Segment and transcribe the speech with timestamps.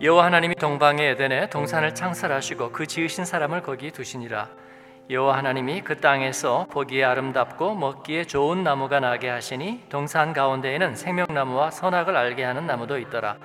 [0.00, 4.48] 여호와 하나님이 동방의 에덴에 동산을 창설하시고 그 지으신 사람을 거기 두시니라.
[5.08, 12.16] 여호와 하나님이 그 땅에서 보기에 아름답고 먹기에 좋은 나무가 나게 하시니 동산 가운데에는 생명나무와 선악을
[12.16, 13.36] 알게 하는 나무도 있더라.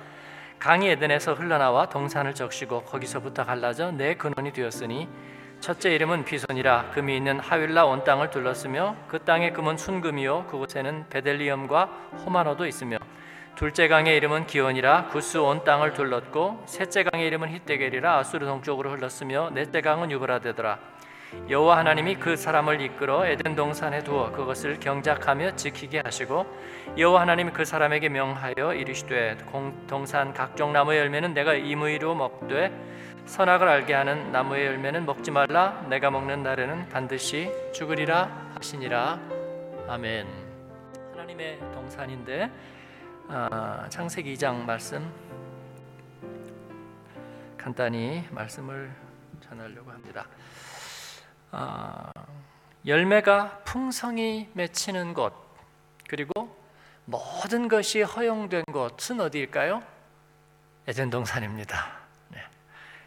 [0.58, 5.08] 강이 에덴에서 흘러나와 동산을 적시고 거기서부터 갈라져 내 근원이 되었으니
[5.60, 11.84] 첫째 이름은 비손이라 금이 있는 하윌라 온 땅을 둘렀으며 그 땅의 금은 순금이요 그곳에는 베델리엄과
[12.24, 12.98] 호마노도 있으며
[13.58, 19.50] 둘째 강의 이름은 기원이라 구스 온 땅을 둘렀고 셋째 강의 이름은 히떼겔이라 아수르 동쪽으로 흘렀으며
[19.52, 20.78] 넷째 강은 유브라데더라
[21.50, 26.46] 여호와 하나님이 그 사람을 이끌어 에덴 동산에 두어 그것을 경작하며 지키게 하시고
[26.96, 29.38] 여호와 하나님이 그 사람에게 명하여 이르시되
[29.88, 32.70] 동산 각종 나무 열매는 내가 임의로 먹되
[33.24, 39.18] 선악을 알게 하는 나무의 열매는 먹지 말라 내가 먹는 날에는 반드시 죽으리라 하시니라
[39.88, 40.28] 아멘
[41.16, 42.52] 하나님의 동산인데
[43.30, 45.04] 아, 창세기 2장 말씀
[47.58, 48.90] 간단히 말씀을
[49.42, 50.26] 전하려고 합니다.
[51.50, 52.10] 아,
[52.86, 55.34] 열매가 풍성히 맺히는 곳
[56.08, 56.32] 그리고
[57.04, 59.82] 모든 것이 허용된 곳은 어디일까요?
[60.86, 61.98] 에덴 동산입니다.
[62.28, 62.42] 네.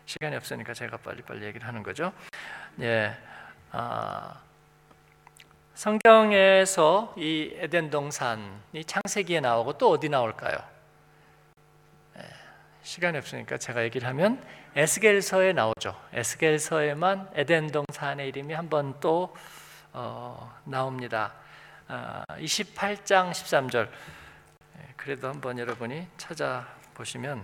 [0.06, 2.14] 시간이 없으니까 제가 빨리빨리 얘기를 하는 거죠.
[2.80, 3.12] 예,
[3.72, 4.40] 아,
[5.82, 10.56] 성경에서 이 에덴 동산이 창세기에 나오고 또 어디 나올까요?
[12.18, 12.22] 예,
[12.84, 16.00] 시간이 없으니까 제가 얘기를 하면 에스겔서에 나오죠.
[16.14, 19.36] 에스겔서에만 에덴 동산의 이름이 한번또
[19.94, 21.34] 어, 나옵니다.
[21.88, 23.90] 어, 28장 13절.
[24.98, 27.44] 그래도 한번 여러분이 찾아 보시면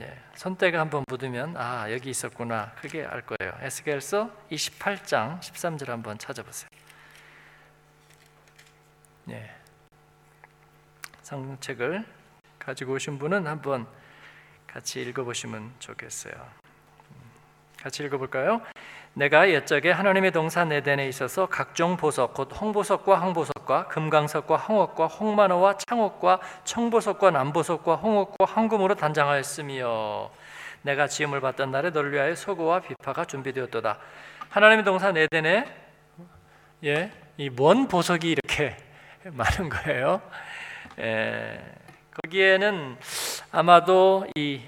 [0.00, 3.54] 예, 손때가 한번 묻으면 아 여기 있었구나 그게 알 거예요.
[3.62, 6.68] 에스겔서 28장 13절 한번 찾아보세요.
[9.30, 9.50] 예.
[11.22, 12.04] 성경책을
[12.58, 13.86] 가지고 오신 분은 한번
[14.66, 16.32] 같이 읽어보시면 좋겠어요.
[16.34, 17.14] 음,
[17.82, 18.62] 같이 읽어볼까요?
[19.12, 26.40] 내가 옛적에 하나님의 동사 네덴에 있어서 각종 보석 곧 홍보석과 황보석과 금강석과 황옥과 홍만호와 창옥과
[26.64, 30.30] 청보석과 남보석과 홍옥과 황금으로 단장하였으며
[30.82, 33.98] 내가 지음을 받던 날에 너를 위하여 소고와 비파가 준비되었도다.
[34.48, 35.66] 하나님의 동산 에덴에
[36.84, 38.87] 예, 이먼 보석이 이렇게
[39.24, 40.22] 많은 거예요.
[40.98, 41.02] 에,
[41.58, 41.74] 예,
[42.22, 42.96] 거기에는
[43.52, 44.60] 아마도 이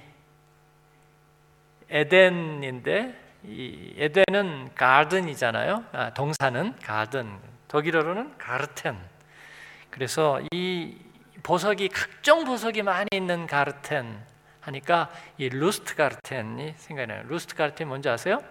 [1.88, 5.84] 에덴인데 이 에덴은 가든이잖아요.
[5.92, 7.38] 아, 동사는 가든,
[7.68, 8.96] 독일어로는 가르텐.
[9.90, 10.96] 그래서 이
[11.42, 14.18] 보석이 각종 보석이 많이 있는 가르텐
[14.60, 17.22] 하니까 이 루스트 가르텐이 생각이 나요.
[17.26, 18.42] 루스트 가르텐 뭔지 아세요?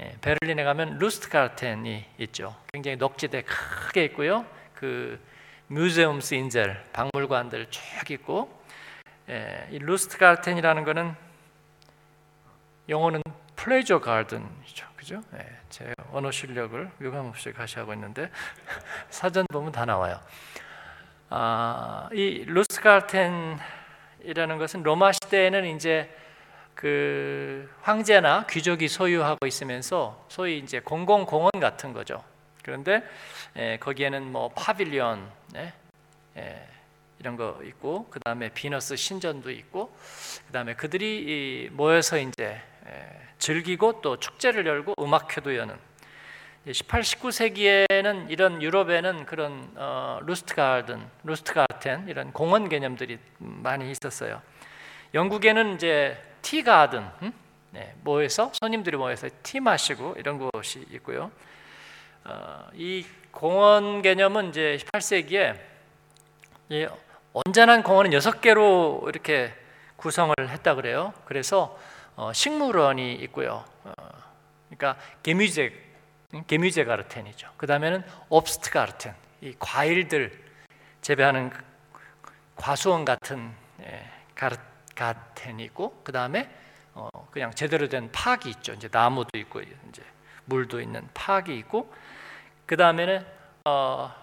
[0.00, 2.56] 예, 베를린에 가면 루스트 가르텐이 있죠.
[2.72, 4.46] 굉장히 녹지대 크게 있고요.
[4.78, 5.18] 그
[5.66, 8.62] 뮤제움 스인젤 박물관들 쭉 있고
[9.28, 11.14] 예, 이 루스트 가르텐이라는 거는
[12.88, 13.20] 영어는
[13.56, 14.86] 플레저 가든이죠.
[14.96, 15.20] 그죠?
[15.36, 18.30] 예, 제 언어 실력을 유감없이 가시하고 있는데
[19.10, 20.18] 사전 보면 다 나와요.
[21.28, 26.16] 아, 이 루스트 가든이라는 것은 로마 시대에는 이제
[26.76, 32.22] 그 황제나 귀족이 소유하고 있으면서 소위 이제 공공공원 같은 거죠.
[32.68, 32.96] 그런데
[33.56, 35.72] 에, 예, 거기에는 뭐 파빌리언 에,
[36.36, 36.68] 예, 에, 예,
[37.18, 39.90] 이런 거 있고 그 다음에 비너스 신전도 있고
[40.46, 42.60] 그 다음에 그들이 모여서 이제
[43.38, 45.76] 즐기고 또 축제를 열고 음악회도 여는
[46.70, 54.42] 18, 19세기에는 이런 유럽에는 그런 어, 루스트 가든, 루스트 가텐 이런 공원 개념들이 많이 있었어요.
[55.14, 57.32] 영국에는 이제 티 가든 음?
[57.70, 61.32] 네, 모여서 손님들이 모여서 티 마시고 이런 곳이 있고요.
[62.24, 65.58] 어, 이 공원 개념은 이제 18세기에
[66.70, 66.86] 이
[67.32, 69.54] 언짢은 공원은 6개로 이렇게
[69.96, 71.12] 구성을 했다 그래요.
[71.24, 71.78] 그래서
[72.16, 73.64] 어, 식물원이 있고요.
[73.84, 73.92] 어,
[74.68, 75.84] 그러니까 게미제
[76.46, 77.48] 게뮤제 가르텐이죠.
[77.56, 79.14] 그다음에는 옵스트 가르텐.
[79.40, 80.32] 이 과일들
[81.00, 81.60] 재배하는 그,
[82.56, 83.50] 과수원 같은
[83.82, 84.06] 예,
[84.94, 86.50] 가르텐이 있고 그다음에
[86.94, 88.74] 어, 그냥 제대로 된 파기 있죠.
[88.74, 90.02] 이제 나무도 있고 이제
[90.44, 91.90] 물도 있는 파기 있고
[92.68, 93.24] 그 다음에는
[93.64, 94.14] 어,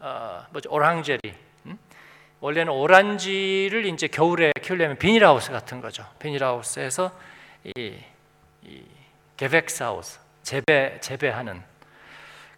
[0.00, 1.20] 어, 뭐지 오랑제리.
[1.66, 1.78] 음?
[2.40, 6.04] 원래는 오란지를 이제 겨울에 키우려면 비닐하우스 같은 거죠.
[6.18, 7.16] 비닐하우스에서
[7.62, 7.94] 이,
[8.62, 8.82] 이
[9.36, 11.62] 게백사우스 재배 재배하는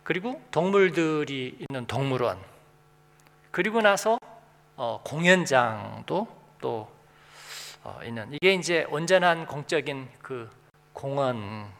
[0.03, 2.39] 그리고 동물들이 있는 동물원
[3.51, 4.19] 그리고 나서
[4.79, 6.27] 어, 공연장도
[6.63, 6.91] 또
[7.85, 10.51] 어, 있는 이게 이제 온전한 공적인 그
[10.95, 11.71] 공원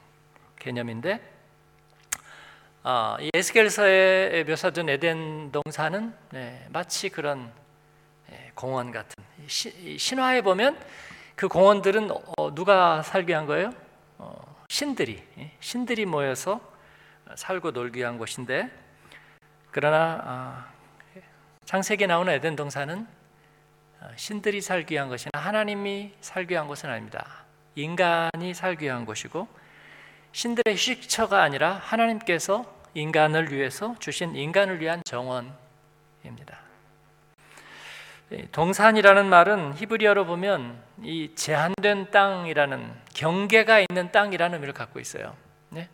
[0.59, 1.38] 개념인데
[2.84, 7.50] 아, 이 에스겔서에 묘사된 에덴 동산은 네, 마치 그런
[8.30, 9.12] 예, 공원 같은
[9.48, 10.78] 신화에 보면
[11.34, 13.72] 그 공원들은 어, 누가 살게 한 거예요?
[14.19, 14.38] 어,
[14.69, 16.60] 신들이 예, 신들이 모여서
[17.34, 18.70] 살고 놀기 한 곳인데
[19.72, 20.66] 그러나 아,
[21.64, 23.06] 창세기에 나오는 에덴 동산은
[24.02, 27.44] 어, 신들이 살기 위한 것이나 하나님이 살기 위한 곳은 아닙니다.
[27.75, 29.48] 인간이 살기 위한 곳이고
[30.32, 32.64] 신들의 식처가 아니라 하나님께서
[32.94, 36.58] 인간을 위해서 주신 인간을 위한 정원입니다.
[38.52, 45.34] 동산이라는 말은 히브리어로 보면 이 제한된 땅이라는 경계가 있는 땅이라는 의미를 갖고 있어요.
[45.70, 45.88] 네?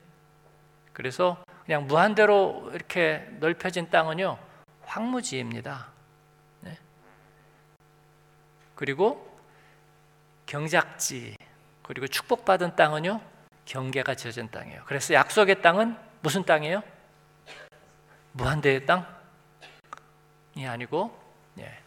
[0.92, 4.36] 그래서 그냥 무한대로 이렇게 넓혀진 땅은요
[4.82, 5.86] 황무지입니다.
[6.62, 6.76] 네?
[8.74, 9.32] 그리고
[10.46, 11.36] 경작지
[11.82, 13.20] 그리고 축복받은 땅은요
[13.66, 14.82] 경계가 지어진 땅이에요.
[14.86, 16.82] 그래서 약속의 땅은 무슨 땅이에요?
[18.32, 19.04] 무한대의 땅이
[20.66, 21.18] 아니고
[21.60, 21.78] 예.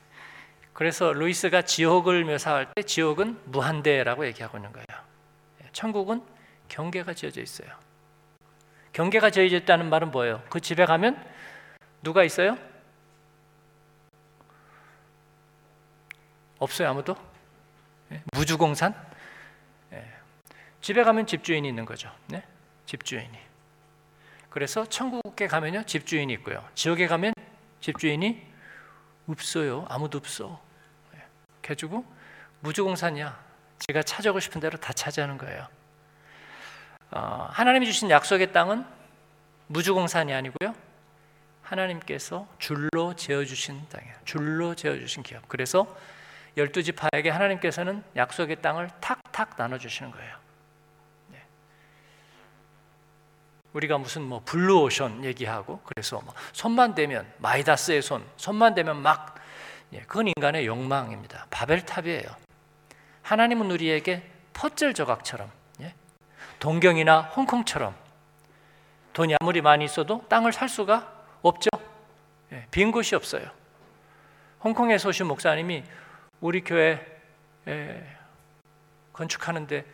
[0.74, 4.85] 그래서 루이스가 지옥을 묘사할 때 지옥은 무한대라고 얘기하고 있는 거예요.
[5.63, 6.21] 예, 천국은
[6.69, 7.69] 경계가 지어져 있어요.
[8.94, 10.44] 경계가 지어져 있다는 말은 뭐예요?
[10.50, 11.21] 그 집에 가면
[12.01, 12.57] 누가 있어요?
[16.59, 17.15] 없어요 아무도?
[18.12, 19.06] 예, 무주공산?
[20.81, 22.12] 집에 가면 집주인이 있는 거죠.
[22.27, 22.44] 네?
[22.85, 23.38] 집주인이.
[24.50, 26.63] 그래서 천국에 가면요 집주인이 있고요.
[26.74, 27.33] 지옥에 가면
[27.81, 28.41] 집주인이
[29.27, 29.85] 없어요.
[29.89, 30.62] 아무도 없어.
[31.62, 32.06] 개주고 네.
[32.62, 33.47] 무주공산이야.
[33.88, 35.68] 제가 찾아오고 싶은 대로 다 차지하는 거예요.
[37.12, 38.85] 어, 하나님이 주신 약속의 땅은
[39.68, 40.73] 무주공산이 아니고요.
[41.62, 44.15] 하나님께서 줄로 재어주신 땅이에요.
[44.25, 45.47] 줄로 재어주신 기업.
[45.50, 45.95] 그래서
[46.56, 50.46] 열두 지파에게 하나님께서는 약속의 땅을 탁탁 나눠주시는 거예요.
[53.77, 59.35] 우리가 무슨 뭐 블루오션 얘기하고 그래서 뭐 손만 대면 마이다스의 손, 손만 대면 막
[59.94, 61.45] 예, 그건 인간의 욕망입니다.
[61.51, 62.24] 바벨탑이에요.
[63.21, 65.51] 하나님은 우리에게 퍼즐 조각처럼
[65.81, 65.94] 예?
[66.59, 67.95] 동경이나 홍콩처럼
[69.13, 71.13] 돈이 아무리 많이 있어도 땅을 살 수가
[71.44, 71.69] 없죠.
[72.53, 73.45] 예, 빈 곳이 없어요.
[74.63, 75.83] 홍콩에 서오신 목사님이
[76.41, 77.06] 우리 교회
[77.68, 78.07] 예,
[79.13, 79.85] 건축하는데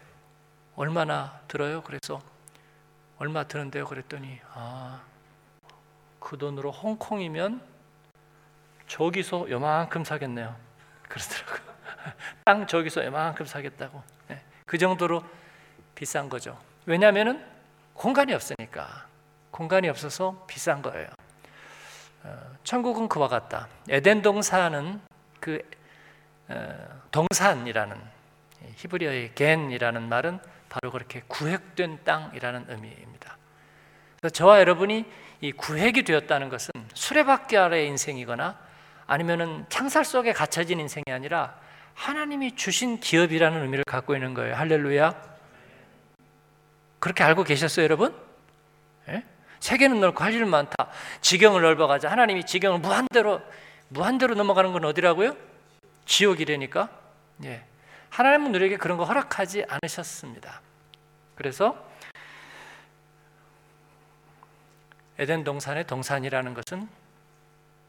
[0.78, 1.82] 얼마나 들어요?
[1.82, 2.22] 그래서
[3.20, 3.86] 얼마 드는데요?
[3.86, 5.02] 그랬더니 아,
[6.20, 7.62] 그 돈으로 홍콩이면
[8.88, 10.56] 저기서 요만큼 사겠네요.
[11.10, 14.02] 그러더라고땅 저기서 요만큼 사겠다고.
[14.28, 14.42] 네.
[14.66, 15.24] 그 정도로
[15.96, 16.60] 비싼 거죠.
[16.86, 17.46] 왜냐하면은
[17.94, 19.06] 공간이 없으니까
[19.52, 21.08] 공간이 없어서 비싼 거예요.
[22.24, 23.68] 어, 천국은 그와 같다.
[23.90, 25.02] 에덴 동산은
[25.40, 25.62] 그
[26.50, 28.02] 어, 동산이라는
[28.76, 30.40] 히브리어의 겐이라는 말은
[30.74, 33.38] 바로 그렇게 구획된 땅이라는 의미입니다.
[34.20, 35.06] 그래서 저와 여러분이
[35.42, 38.58] 이 구획이 되었다는 것은 수레바퀴 아래의 인생이거나
[39.06, 41.56] 아니면은 창살 속에 갇혀진 인생이 아니라
[41.94, 44.56] 하나님이 주신 기업이라는 의미를 갖고 있는 거예요.
[44.56, 45.14] 할렐루야.
[46.98, 48.16] 그렇게 알고 계셨어요, 여러분?
[49.10, 49.24] 예?
[49.60, 50.74] 세계는 넓고 할일 많다.
[51.22, 52.10] 지경을 넓어가자.
[52.10, 53.42] 하나님이 지경을 무한대로
[53.90, 55.36] 무한대로 넘어가는 건 어디라고요?
[56.06, 56.90] 지옥이라니까.
[57.44, 57.64] 예.
[58.14, 60.62] 하나님은 우리에게 그런 거 허락하지 않으셨습니다.
[61.34, 61.76] 그래서
[65.18, 66.88] 에덴 동산의 동산이라는 것은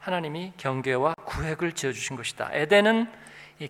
[0.01, 2.49] 하나님이 경계와 구획을 지어 주신 것이다.
[2.55, 3.13] 에덴은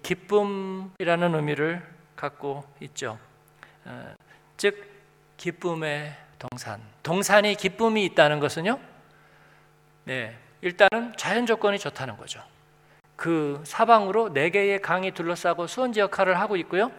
[0.00, 1.84] 기쁨이라는 의미를
[2.14, 3.18] 갖고 있죠.
[3.84, 4.14] 어,
[4.56, 4.88] 즉
[5.36, 6.80] 기쁨의 동산.
[7.02, 8.78] 동산이 기쁨이 있다는 것은요.
[10.04, 10.38] 네.
[10.60, 12.40] 일단은 자연 조건이 좋다는 거죠.
[13.16, 16.90] 그 사방으로 네 개의 강이 둘러싸고 수원지 역할을 하고 있고요.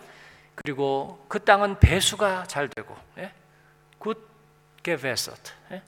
[0.56, 3.32] 그리고 그 땅은 배수가 잘 되고, 예?
[4.00, 4.28] 굿
[4.84, 5.82] 게베서트, 예?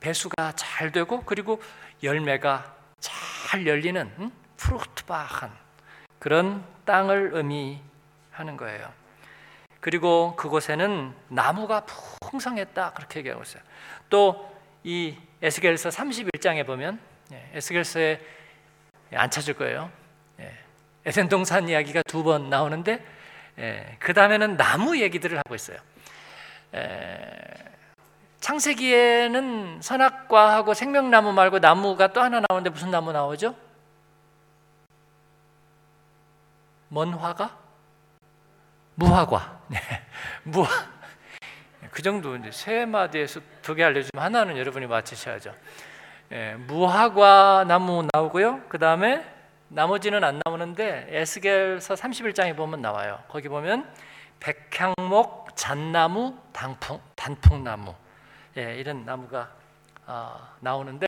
[0.00, 1.62] 배수가 잘 되고 그리고
[2.02, 4.30] 열매가 잘 열리는 음?
[4.58, 5.50] 프루트바한
[6.18, 8.92] 그런 땅을 의미하는 거예요.
[9.80, 11.84] 그리고 그곳에는 나무가
[12.20, 13.62] 풍성했다 그렇게 얘기하고 있어요.
[14.10, 14.52] 또
[14.86, 17.00] 이 에스겔서 31장에 보면
[17.32, 18.20] 예, 에스겔서의
[19.14, 19.90] 예, 안 찾을 거예요.
[20.40, 20.52] 예.
[21.06, 23.04] 에덴 동산 이야기가 두 번 나오는데
[23.58, 25.78] 예, 그 다음에는 나무 얘기들을 하고 있어요.
[28.40, 33.54] 창세기에는 선악과하고 생명나무 말고 나무가 또 하나 나오는데 무슨 나무 나오죠?
[36.88, 37.56] 먼 화가?
[38.96, 39.60] 무화과.
[39.68, 39.78] 네.
[40.42, 40.68] 무화.
[41.92, 45.54] 그 정도 이제 세 마디에서 두 개 알려주면 하나는 여러분이 맞히셔야죠.
[46.34, 48.62] 예, 무화과 나무 나오고요.
[48.68, 49.24] 그 다음에
[49.68, 53.22] 나머지는 안 나오는데 에스겔서 31장에 보면 나와요.
[53.28, 53.88] 거기 보면
[54.40, 57.94] 백향목, 잣나무, 단풍, 단풍나무
[58.58, 59.48] 예, 이런 나무가
[60.06, 61.06] 어, 나오는데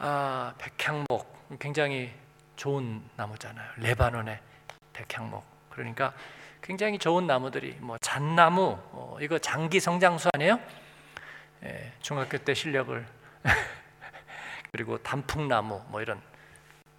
[0.00, 2.12] 아, 백향목 굉장히
[2.56, 3.70] 좋은 나무잖아요.
[3.76, 4.40] 레바논의
[4.92, 5.44] 백향목.
[5.70, 6.12] 그러니까
[6.62, 10.58] 굉장히 좋은 나무들이 뭐 잣나무 어, 이거 장기 성장수 아니에요?
[11.62, 13.06] 예, 중학교 때 실력을
[14.74, 16.20] 그리고 단풍나무 뭐 이런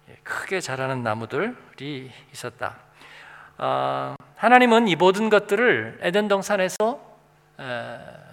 [0.08, 2.78] 예, 크게 자라는 나무들이 있었다.
[3.58, 6.74] 아, 하나님은 이 모든 것들을 에덴 동산에서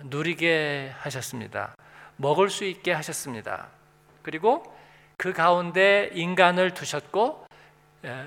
[0.04, 1.76] 누리게 하셨습니다.
[2.16, 3.68] 먹을 수 있게 하셨습니다.
[4.22, 4.64] 그리고
[5.18, 7.46] 그 가운데 인간을 두셨고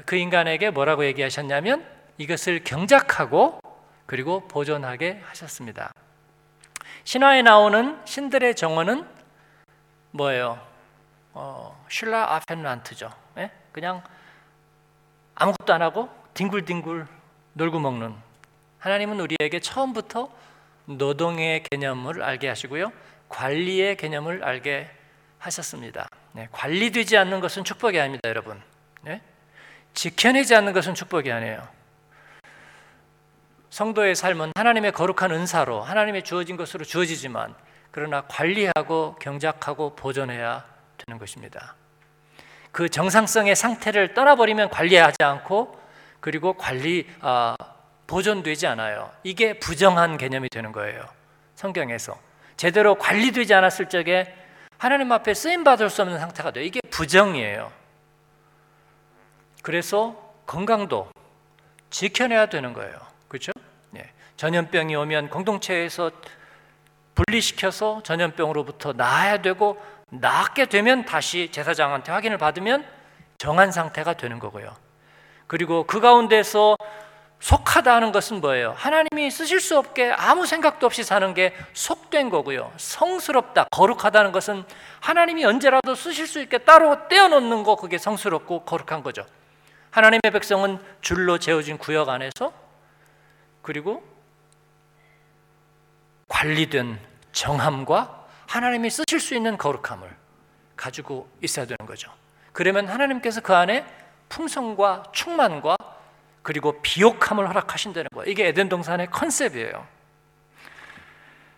[0.04, 1.86] 그 인간에게 뭐라고 얘기하셨냐면
[2.18, 3.58] 이것을 경작하고
[4.04, 5.92] 그리고 보존하게 하셨습니다.
[7.04, 9.06] 신화에 나오는 신들의 정원은
[10.10, 10.75] 뭐예요?
[11.38, 13.12] 어, 슐라 아펜란트죠.
[13.36, 13.50] 예?
[13.70, 14.02] 그냥
[15.34, 17.06] 아무것도 안 하고 뒹굴뒹굴
[17.52, 18.14] 놀고 먹는
[18.78, 20.30] 하나님은 우리에게 처음부터
[20.86, 22.90] 노동의 개념을 알게 하시고요.
[23.28, 24.90] 관리의 개념을 알게
[25.38, 26.08] 하셨습니다.
[26.32, 28.62] 네, 관리되지 않는 것은 축복이 아닙니다, 여러분.
[29.02, 29.20] 네?
[29.92, 31.68] 지켜내지 않는 것은 축복이 아니에요.
[33.68, 37.54] 성도의 삶은 하나님의 거룩한 은사로 하나님의 주어진 것으로 주어지지만
[37.90, 40.64] 그러나 관리하고 경작하고 보존해야
[41.08, 41.76] 되는 것입니다.
[42.72, 45.78] 그 정상성의 상태를 떠나버리면 관리하지 않고
[46.18, 47.54] 그리고 관리 어,
[48.08, 49.12] 보존되지 않아요.
[49.22, 51.04] 이게 부정한 개념이 되는 거예요.
[51.54, 52.18] 성경에서
[52.56, 54.34] 제대로 관리되지 않았을 적에
[54.78, 56.64] 하나님 앞에 쓰임 받을 수 없는 상태가 돼요.
[56.64, 57.70] 이게 부정이에요.
[59.62, 61.08] 그래서 건강도
[61.90, 62.98] 지켜내야 되는 거예요.
[63.28, 63.52] 그렇죠?
[63.96, 64.10] 예.
[64.36, 66.10] 전염병이 오면 공동체에서
[67.14, 72.86] 분리시켜서 전염병으로부터 나아야 되고 낫게 되면 다시 제사장한테 확인을 받으면
[73.38, 74.74] 정한 상태가 되는 거고요.
[75.46, 76.76] 그리고 그 가운데서
[77.38, 78.72] 속하다 하는 것은 뭐예요?
[78.78, 82.72] 하나님이 쓰실 수 없게 아무 생각도 없이 사는 게 속된 거고요.
[82.76, 84.64] 성스럽다, 거룩하다는 것은
[85.00, 89.26] 하나님이 언제라도 쓰실 수 있게 따로 떼어놓는 거 그게 성스럽고 거룩한 거죠.
[89.90, 92.52] 하나님의 백성은 줄로 재워진 구역 안에서
[93.62, 94.02] 그리고
[96.28, 96.98] 관리된
[97.32, 100.10] 정함과 하나님이 쓰실 수 있는 거룩함을
[100.76, 102.12] 가지고 있어야 되는 거죠.
[102.52, 103.84] 그러면 하나님께서 그 안에
[104.28, 105.76] 풍성과 충만과
[106.42, 108.30] 그리고 비옥함을 허락하신다는 거예요.
[108.30, 109.86] 이게 에덴 동산의 컨셉이에요.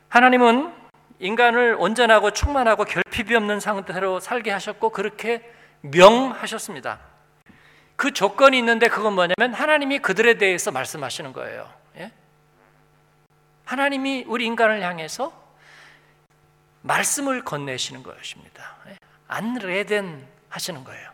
[0.08, 0.74] 하나님은
[1.20, 5.52] 인간을 온전하고 충만하고 결핍이 없는 상태로 살게 하셨고 그렇게
[5.82, 7.00] 명하셨습니다.
[7.96, 11.68] 그 조건이 있는데 그건 뭐냐면 하나님이 그들에 대해서 말씀하시는 거예요.
[11.96, 12.12] 예?
[13.64, 15.47] 하나님이 우리 인간을 향해서
[16.82, 18.76] 말씀을 건네시는 것입니다.
[19.28, 21.10] 안레덴 하시는 거예요.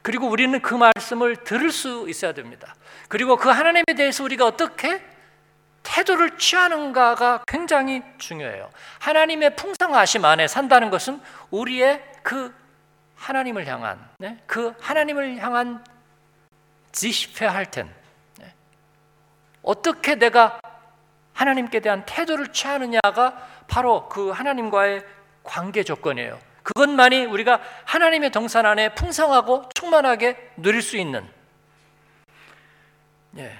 [0.00, 2.74] 그리고 우리는 그 말씀을 들을 수 있어야 됩니다.
[3.08, 5.04] 그리고 그 하나님에 대해서 우리가 어떻게
[5.84, 8.70] 태도를 취하는가가 굉장히 중요해요.
[8.98, 12.54] 하나님의 풍성하심 안에 산다는 것은 우리의 그
[13.16, 14.40] 하나님을 향한 네?
[14.46, 15.84] 그 하나님을 향한
[16.90, 17.92] 지시패할 텐
[18.38, 18.52] 네?
[19.62, 20.58] 어떻게 내가
[21.32, 25.04] 하나님께 대한 태도를 취하느냐가 바로 그 하나님과의
[25.42, 26.38] 관계 조건이에요.
[26.62, 31.28] 그것만이 우리가 하나님의 동산 안에 풍성하고 충만하게 누릴 수 있는
[33.36, 33.58] 예.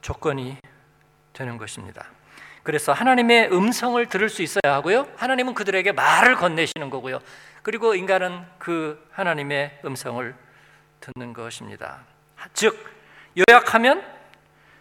[0.00, 0.56] 조건이
[1.32, 2.06] 되는 것입니다.
[2.62, 5.08] 그래서 하나님의 음성을 들을 수 있어야 하고요.
[5.16, 7.18] 하나님은 그들에게 말을 건네시는 거고요.
[7.62, 10.34] 그리고 인간은 그 하나님의 음성을
[11.00, 12.04] 듣는 것입니다.
[12.52, 12.78] 즉
[13.50, 14.04] 요약하면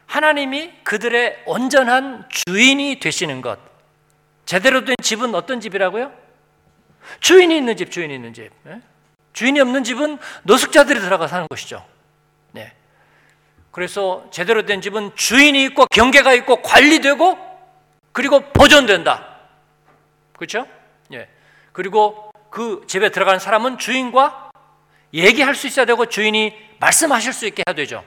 [0.07, 3.59] 하나님이 그들의 온전한 주인이 되시는 것.
[4.45, 6.11] 제대로 된 집은 어떤 집이라고요?
[7.19, 8.49] 주인이 있는 집, 주인이 있는 집.
[8.67, 8.81] 예?
[9.33, 11.85] 주인이 없는 집은 노숙자들이 들어가 사는 곳이죠.
[12.51, 12.71] 네.
[13.71, 17.37] 그래서 제대로 된 집은 주인이 있고 경계가 있고 관리되고
[18.11, 19.39] 그리고 보존된다.
[20.37, 20.67] 그렇죠?
[21.13, 21.27] 예.
[21.73, 24.51] 그리고 그 집에 들어가는 사람은 주인과
[25.13, 28.03] 얘기할 수 있어야 되고 주인이 말씀하실 수 있게 해야 되죠.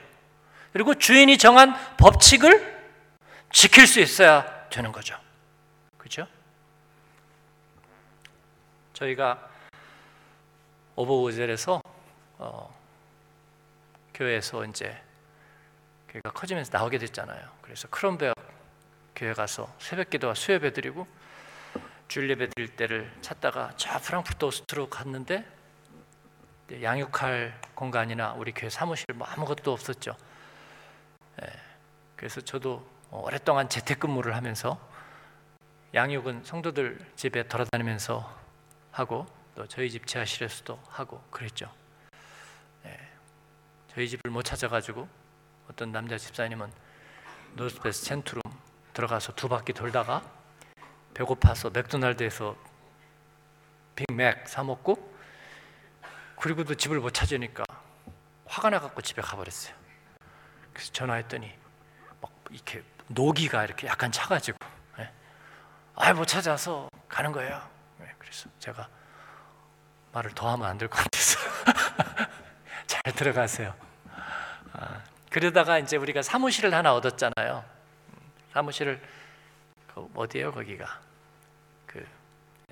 [0.73, 2.77] 그리고 주인이 정한 법칙을
[3.51, 5.17] 지킬 수 있어야 되는 거죠.
[5.97, 6.27] 그죠?
[8.93, 9.49] 저희가
[10.95, 11.81] 오버오젤에서
[12.39, 12.79] 어,
[14.13, 15.01] 교회에서 이제
[16.09, 17.49] 교회가 커지면서 나오게 됐잖아요.
[17.61, 18.33] 그래서 크롬베어
[19.15, 21.07] 교회 가서 새벽기도와 수요배 드리고
[22.07, 25.45] 주일예배 드릴 때를 찾다가 저 프랑크푸르트 오스트로 갔는데
[26.81, 30.15] 양육할 공간이나 우리 교회 사무실 뭐 아무것도 없었죠.
[32.19, 34.77] 그래서 저도 오랫동안 재택근무를 하면서
[35.93, 38.29] 양육은 성도들 집에 돌아다니면서
[38.91, 41.73] 하고 또 저희 집 지하실에서도 하고 그랬죠.
[42.83, 42.99] 네.
[43.93, 45.07] 저희 집을 못 찾아가지고
[45.71, 46.69] 어떤 남자 집사님은
[47.53, 48.41] 노스페스 센트룸
[48.91, 50.21] 들어가서 두 바퀴 돌다가
[51.13, 52.53] 배고파서 맥도날드에서
[53.95, 55.15] 빅맥 사 먹고
[56.37, 57.63] 그리고도 집을 못 찾으니까
[58.45, 59.73] 화가 나갖고 집에 가버렸어요.
[60.73, 61.68] 그래서 전화했더니
[62.49, 64.57] 이렇게 노기가 이렇게 약간 차가지고
[64.99, 65.09] 예?
[65.95, 67.67] 아못 뭐 찾아서 가는 거예요.
[68.01, 68.87] 예, 그래서 제가
[70.11, 71.39] 말을 더 하면 안 될 것 같아서
[72.87, 73.73] 잘 들어가세요.
[74.73, 77.63] 아, 그러다가 이제 우리가 사무실을 하나 얻었잖아요.
[78.53, 79.01] 사무실을
[79.93, 81.01] 그 어디예요 거기가?
[81.85, 82.05] 그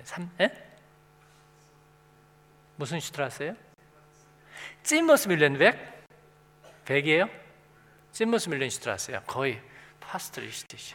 [0.02, 0.30] 삼?
[0.40, 0.66] 예?
[2.76, 3.54] 무슨 시트라세요?
[4.82, 6.04] 찐머스 밀렌백?
[6.84, 7.26] 백이에요?
[8.18, 9.22] 찐무스 밀린슈트라스예요.
[9.28, 9.60] 거의
[10.00, 10.94] 파스트리시티시.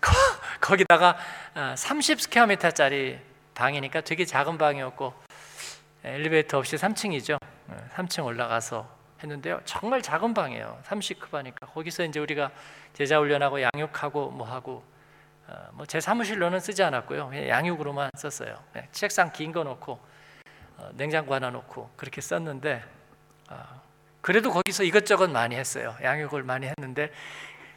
[0.00, 0.12] 거,
[0.60, 1.18] 거기다가
[1.54, 3.22] 30스퀘어미터짜리 어,
[3.54, 5.12] 방이니까 되게 작은 방이었고
[6.04, 7.38] 엘리베이터 없이 3층이죠.
[7.96, 8.88] 3층 어, 올라가서
[9.20, 9.58] 했는데요.
[9.64, 10.78] 정말 작은 방이에요.
[10.86, 12.52] 30크바니까 거기서 이제 우리가
[12.92, 14.84] 제자 훈련하고 양육하고 뭐 하고
[15.48, 17.48] 어, 뭐제 사무실로는 쓰지 않았고요.
[17.48, 18.56] 양육으로만 썼어요.
[18.74, 19.98] 네, 책상 긴 거 놓고
[20.76, 22.84] 어, 냉장고 하나 놓고 그렇게 썼는데
[23.50, 23.85] 어,
[24.26, 25.94] 그래도 거기서 이것저것 많이 했어요.
[26.02, 27.12] 양육을 많이 했는데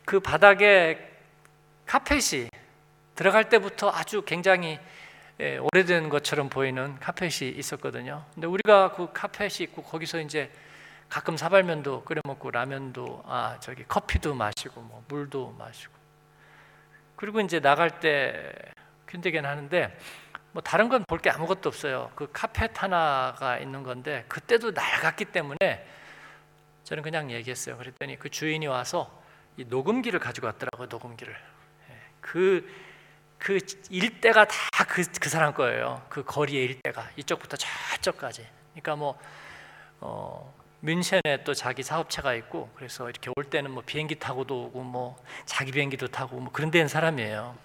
[0.03, 0.97] 그 바닥에
[1.85, 2.49] 카펫이
[3.13, 4.79] 들어갈 때부터 아주 굉장히
[5.39, 8.25] 예, 오래된 것처럼 보이는 카펫이 있었거든요.
[8.33, 10.49] 근데 우리가 그 카펫이 있고 거기서 이제
[11.07, 15.93] 가끔 사발면도 끓여 먹고 라면도 아 저기 커피도 마시고 뭐 물도 마시고
[17.15, 18.51] 그리고 이제 나갈 때
[19.09, 19.95] 힘들긴 하는데
[20.53, 22.11] 뭐 다른 건 볼 게 아무것도 없어요.
[22.15, 25.85] 그 카펫 하나가 있는 건데 그때도 낡았기 때문에
[26.89, 27.77] 저는 그냥 얘기했어요.
[27.77, 29.21] 그랬더니 그 주인이 와서
[29.57, 30.87] 이 녹음기를 가지고 왔더라고요.
[30.89, 31.31] 녹음기를.
[31.31, 32.67] 예, 그,
[33.37, 33.59] 그
[33.91, 36.03] 일대가 다그그 그 사람 거예요.
[36.09, 38.47] 그 거리의 일대가 이쪽부터 저쪽까지.
[38.71, 39.19] 그러니까 뭐
[39.99, 45.71] 어, 민션에또 자기 사업체가 있고 그래서 이렇게 올 때는 뭐 비행기 타고도 오고 뭐 자기
[45.71, 47.55] 비행기도 타고 뭐 그런 데는 사람이에요.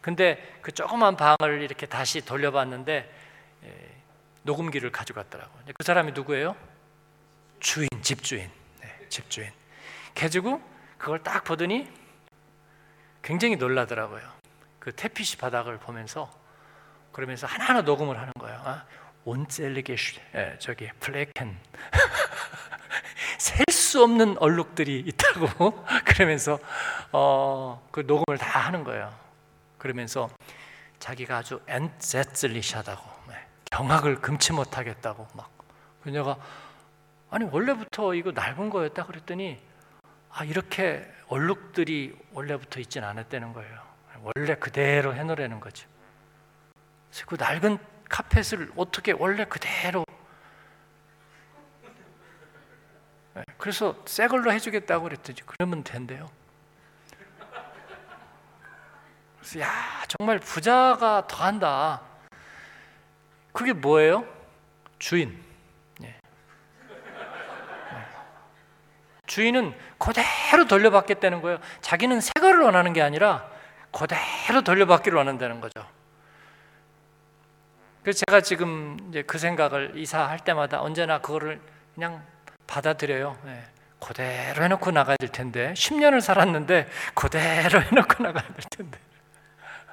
[0.00, 3.14] 근데 그 조그만 방을 이렇게 다시 돌려봤는데
[3.64, 3.90] 예,
[4.44, 5.50] 녹음기를 가져갔더라고.
[5.60, 6.56] 요그 사람이 누구예요?
[7.60, 9.50] 주인, 집주인, 네, 집주인.
[10.14, 10.60] 개주고
[10.98, 11.88] 그걸 딱 보더니
[13.22, 14.22] 굉장히 놀라더라고요.
[14.80, 16.30] 그 태피시 바닥을 보면서
[17.12, 18.60] 그러면서 하나하나 녹음을 하는 거예요.
[18.64, 18.84] 아,
[19.24, 19.96] 온셀리게
[20.34, 21.56] 예, 저기 플래켄
[23.38, 26.60] 셀 수 없는 얼룩들이 있다고 그러면서
[27.10, 29.12] 어, 그 녹음을 다 하는 거예요.
[29.78, 30.30] 그러면서
[31.00, 35.50] 자기가 아주 엔제슬리샤다고 예, 네, 경악을 금치 못하겠다고 막
[36.04, 36.36] 그녀가
[37.30, 39.60] 아니 원래부터 이거 낡은 거였다 그랬더니
[40.30, 43.90] 아 이렇게 얼룩들이 원래부터 있진 않았다는 거예요.
[44.36, 45.88] 원래 그대로 해놓으라는 거죠.
[47.10, 50.04] 그래서 그 낡은 카펫을 어떻게 원래 그대로
[53.34, 56.28] 네, 그래서 새 걸로 해주겠다고 그랬더니 그러면 된대요.
[59.38, 59.70] 그래서 야
[60.08, 62.02] 정말 부자가 더한다.
[63.52, 64.26] 그게 뭐예요?
[64.98, 65.49] 주인.
[69.30, 71.58] 주인은 그대로 돌려받겠다는 거예요.
[71.82, 73.44] 자기는 새 거를 원하는 게 아니라
[73.92, 75.86] 그대로 돌려받기를 원한다는 거죠.
[78.02, 81.60] 그래서 제가 지금 이제 그 생각을 이사할 때마다 언제나 그거를
[81.94, 82.26] 그냥
[82.66, 83.38] 받아들여요.
[83.46, 83.62] 예.
[84.00, 88.98] 그대로 해놓고 나가야 될 텐데 10년을 살았는데 그대로 해놓고 나가야 될 텐데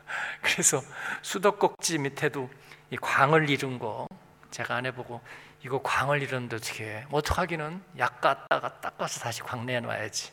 [0.42, 0.82] 그래서
[1.22, 2.50] 수도꼭지 밑에도
[2.90, 4.08] 이 광을 이룬 거
[4.52, 5.22] 제가 안 해보고
[5.66, 7.06] 이거 광을 잃었는데 어떻게 해?
[7.12, 10.32] 어떡하기는 약 갖다가 닦아서 다시 광내 놔야지.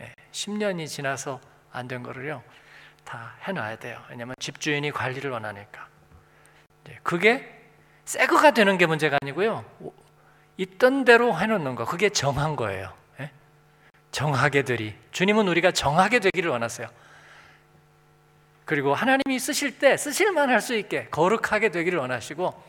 [0.00, 1.40] 예, 10년이 지나서
[1.74, 2.42] 안 된 거를요
[3.04, 4.02] 다 해놔야 돼요.
[4.10, 5.86] 왜냐하면 집주인이 관리를 원하니까.
[6.88, 7.60] 예, 그게
[8.04, 9.64] 새거가 되는 게 문제가 아니고요.
[10.56, 12.92] 있던 대로 해놓는 거 그게 정한 거예요.
[13.20, 13.30] 예?
[14.10, 14.94] 정하게 되리.
[15.12, 16.88] 주님은 우리가 정하게 되기를 원하세요.
[18.64, 22.62] 그리고 하나님이 쓰실 때 쓰실만 할 수 있게 거룩하게 되기를 원하시고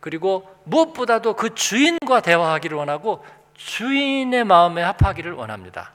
[0.00, 5.92] 그리고 무엇보다도 그 주인과 대화하기를 원하고 주인의 마음에 합하기를 원합니다.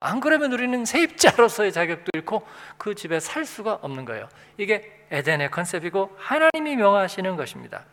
[0.00, 2.46] 안 그러면 우리는 세입자로서의 자격도 잃고
[2.78, 4.28] 그 집에 살 수가 없는 거예요.
[4.56, 7.84] 이게 에덴의 컨셉이고 하나님이 명하시는 것입니다.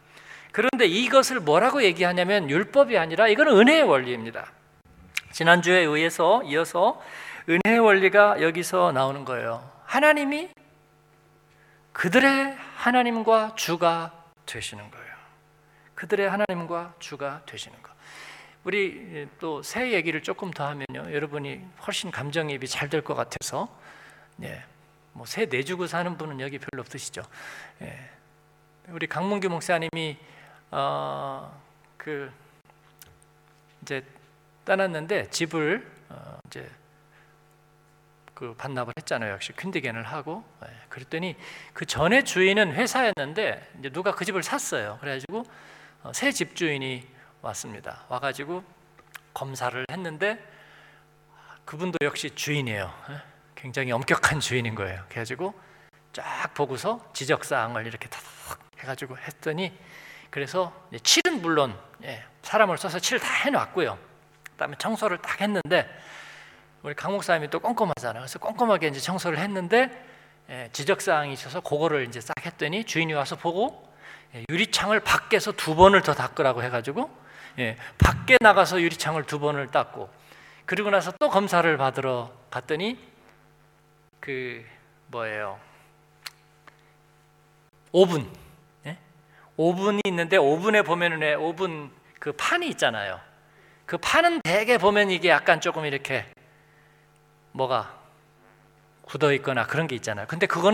[0.51, 4.51] 그런데 이것을 뭐라고 얘기하냐면 율법이 아니라 이건 은혜의 원리입니다.
[5.31, 7.01] 지난주에 의해서 이어서
[7.49, 9.67] 은혜의 원리가 여기서 나오는 거예요.
[9.85, 10.49] 하나님이
[11.93, 14.11] 그들의 하나님과 주가
[14.45, 15.02] 되시는 거예요.
[16.03, 17.93] 그들의 하나님과 주가 되시는 것.
[18.65, 23.69] 우리 예, 또새 얘기를 조금 더 하면요, 여러분이 훨씬 감정입이 잘 될 것 같아서,
[24.41, 24.65] 예,
[25.13, 27.21] 뭐새 내주고 사는 분은 여기 별로 없으시죠.
[27.83, 28.09] 예,
[28.89, 30.17] 우리 강문규 목사님이
[30.71, 31.57] 어,
[31.95, 32.29] 그
[33.81, 34.05] 이제
[34.65, 36.69] 떠났는데 집을 어, 이제
[38.33, 39.33] 그 반납을 했잖아요.
[39.35, 41.37] 역시 퀸디겐을 하고 예, 그랬더니
[41.71, 44.97] 그 전에 주인은 회사였는데 이제 누가 그 집을 샀어요.
[44.99, 45.45] 그래가지고
[46.05, 47.01] 어, 새 집주인이
[47.41, 48.03] 왔습니다.
[48.09, 48.61] 와가지고
[49.33, 50.37] 검사를 했는데
[51.63, 52.93] 그분도 역시 주인이에요.
[53.09, 53.21] 예?
[53.55, 55.01] 굉장히 엄격한 주인인 거예요.
[55.07, 55.53] 그래가지고
[56.11, 58.19] 쫙 보고서 지적 사항을 이렇게 다
[58.79, 59.71] 해가지고 했더니
[60.29, 63.97] 그래서 칠은 물론 예, 사람을 써서 칠 다 해놨고요.
[64.51, 65.89] 그다음에 청소를 딱 했는데
[66.81, 68.23] 우리 강 목사님이 또 꼼꼼하잖아요.
[68.23, 70.05] 그래서 꼼꼼하게 이제 청소를 했는데
[70.49, 73.92] 예, 지적 사항이 있어서 그거를 이제 싹 했더니 주인이 와서 보고
[74.35, 77.09] 예, 유리창을 밖에서 두 번을 더 닦으라고 해가지고
[77.59, 80.09] 예, 밖에 나가서 유리창을 두 번을 닦고
[80.65, 82.97] 그리고 나서 또 검사를 받으러 갔더니
[84.19, 84.65] 그
[85.07, 85.59] 뭐예요?
[87.93, 88.27] 5분.
[88.87, 88.97] 예?
[89.57, 93.19] 5분이 있는데 5분에 보면은 5분 그 판이 있잖아요.
[93.85, 96.25] 그 판은 대개 보면 이게 약간 조금 이렇게
[97.51, 97.93] 뭐가
[99.03, 100.25] 굳어 있거나 그런 게 있잖아요.
[100.27, 100.73] 근데 그거는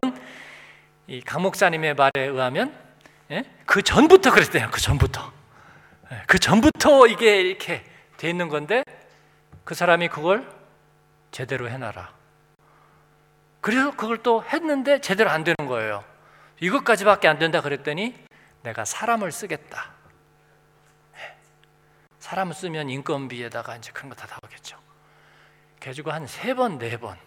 [1.08, 2.89] 이강 목사님의 말에 의하면
[3.32, 3.44] 예?
[3.66, 4.70] 그 전부터 그랬대요.
[4.72, 5.32] 그 전부터.
[6.12, 7.84] 예, 그 전부터 이게 이렇게
[8.18, 8.84] 돼 있는 건데
[9.64, 10.50] 그 사람이 그걸
[11.32, 12.12] 제대로 해놔라.
[13.62, 16.04] 그래서 그걸 또 했는데 제대로 안 되는 거예요.
[16.60, 18.16] 이것까지밖에 안 된다 그랬더니
[18.64, 19.92] 내가 사람을 쓰겠다.
[21.18, 21.36] 예.
[22.20, 24.78] 사람을 쓰면 인건비에다가 이제 그런 거다 나오겠죠.
[25.80, 27.18] 그래가지고 한 세 번, 네 번.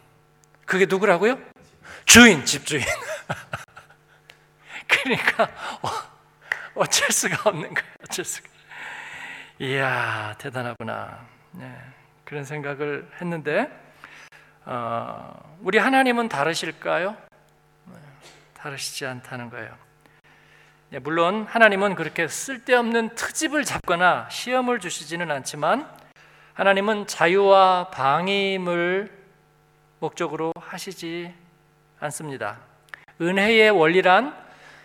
[0.67, 1.39] 그게 누구라고요?
[2.07, 2.83] 주인, 집주인.
[4.93, 5.49] 그러니까
[6.75, 7.89] 어, 쩔 수가 없는 거예요.
[8.03, 8.49] 어쩔 수가.
[9.59, 11.25] 이야 대단하구나.
[11.53, 11.77] 네,
[12.25, 13.71] 그런 생각을 했는데
[14.65, 17.17] 어, 우리 하나님은 다르실까요?
[17.87, 17.95] 네,
[18.55, 19.71] 다르시지 않다는 거예요.
[20.91, 25.89] 네, 물론 하나님은 그렇게 쓸데없는 트집을 잡거나 시험을 주시지는 않지만
[26.55, 29.23] 하나님은 자유와 방임을
[30.01, 31.33] 목적으로 하시지
[32.01, 32.59] 않습니다.
[33.21, 34.42] 은혜의 원리란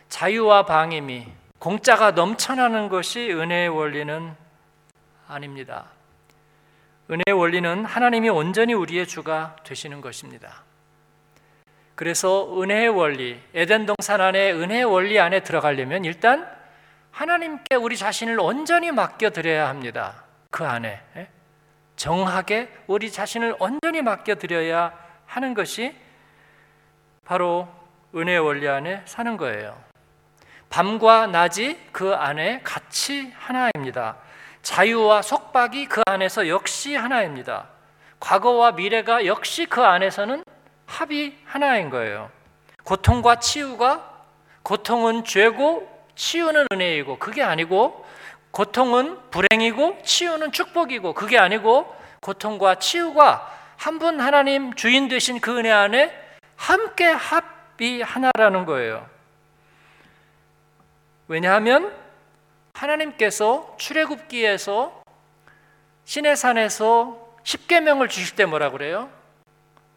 [0.09, 1.27] 자유와 방임이
[1.59, 4.33] 공짜가 넘쳐나는 것이 은혜의 원리는
[5.27, 5.85] 아닙니다.
[7.09, 10.63] 은혜의 원리는 하나님이 온전히 우리의 주가 되시는 것입니다.
[11.95, 16.47] 그래서 은혜의 원리, 에덴 동산 안에 은혜의 원리 안에 들어가려면 일단
[17.11, 20.23] 하나님께 우리 자신을 온전히 맡겨드려야 합니다.
[20.51, 21.01] 그 안에.
[21.15, 21.27] 예?
[21.95, 25.95] 정하게 우리 자신을 온전히 맡겨드려야 하는 것이
[27.25, 27.67] 바로
[28.15, 29.75] 은혜의 원리 안에 사는 거예요.
[30.69, 34.17] 밤과 낮이 그 안에 같이 하나입니다.
[34.61, 37.69] 자유와 속박이 그 안에서 역시 하나입니다.
[38.19, 40.43] 과거와 미래가 역시 그 안에서는
[40.87, 42.29] 합이 하나인 거예요.
[42.83, 44.11] 고통과 치유가
[44.63, 48.05] 고통은 죄고 치유는 은혜이고 그게 아니고
[48.51, 55.71] 고통은 불행이고 치유는 축복이고 그게 아니고 고통과 치유가 한 분 하나님 주인 되신 그 은혜
[55.71, 56.11] 안에
[56.55, 59.05] 함께 합이 하나라는 거예요.
[61.27, 61.93] 왜냐하면
[62.73, 65.01] 하나님께서 출애굽기에서
[66.05, 69.09] 신의 산에서 십계명을 주실 때 뭐라 그래요?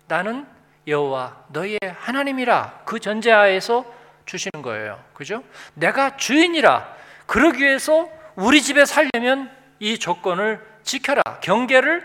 [0.08, 0.46] 나는
[0.86, 3.84] 여호와 너희의 하나님이라 그 전제하에서
[4.26, 5.02] 주시는 거예요.
[5.14, 5.42] 그죠?
[5.74, 11.22] 내가 주인이라 그러기 위해서 우리 집에 살려면 이 조건을 지켜라.
[11.40, 12.02] 경계를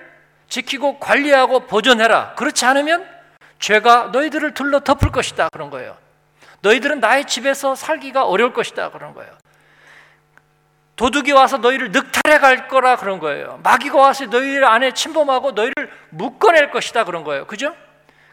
[0.49, 2.35] 지키고 관리하고 보존해라.
[2.35, 3.07] 그렇지 않으면
[3.59, 5.49] 죄가 너희들을 둘러 덮을 것이다.
[5.51, 5.97] 그런 거예요.
[6.65, 9.31] 너희들은 나의 집에서 살기가 어려울 것이다 그런 거예요.
[10.95, 13.59] 도둑이 와서 너희를 늑탈해 갈 거라 그런 거예요.
[13.63, 15.73] 마귀가 와서 너희 안에 침범하고 너희를
[16.09, 17.45] 묶어낼 것이다 그런 거예요.
[17.45, 17.75] 그죠?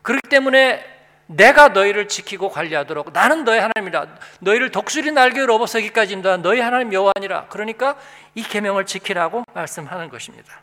[0.03, 0.87] 그렇기 때문에
[1.27, 4.07] 내가 너희를 지키고 관리하도록 나는 너희 하나님이라
[4.41, 6.39] 너희를 독수리 날개로 업어서기까지입니다.
[6.39, 7.47] 너희 하나님 여호와니라.
[7.49, 7.97] 그러니까
[8.35, 10.63] 이 계명을 지키라고 말씀하는 것입니다.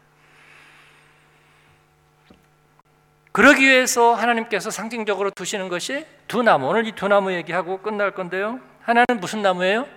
[3.39, 6.67] 그러기 위해서 하나님께서 상징적으로 두시는 것이 두 나무.
[6.67, 8.59] 오늘 이 두 나무 얘기하고 끝날 건데요.
[8.83, 9.87] 하나는 무슨 나무예요?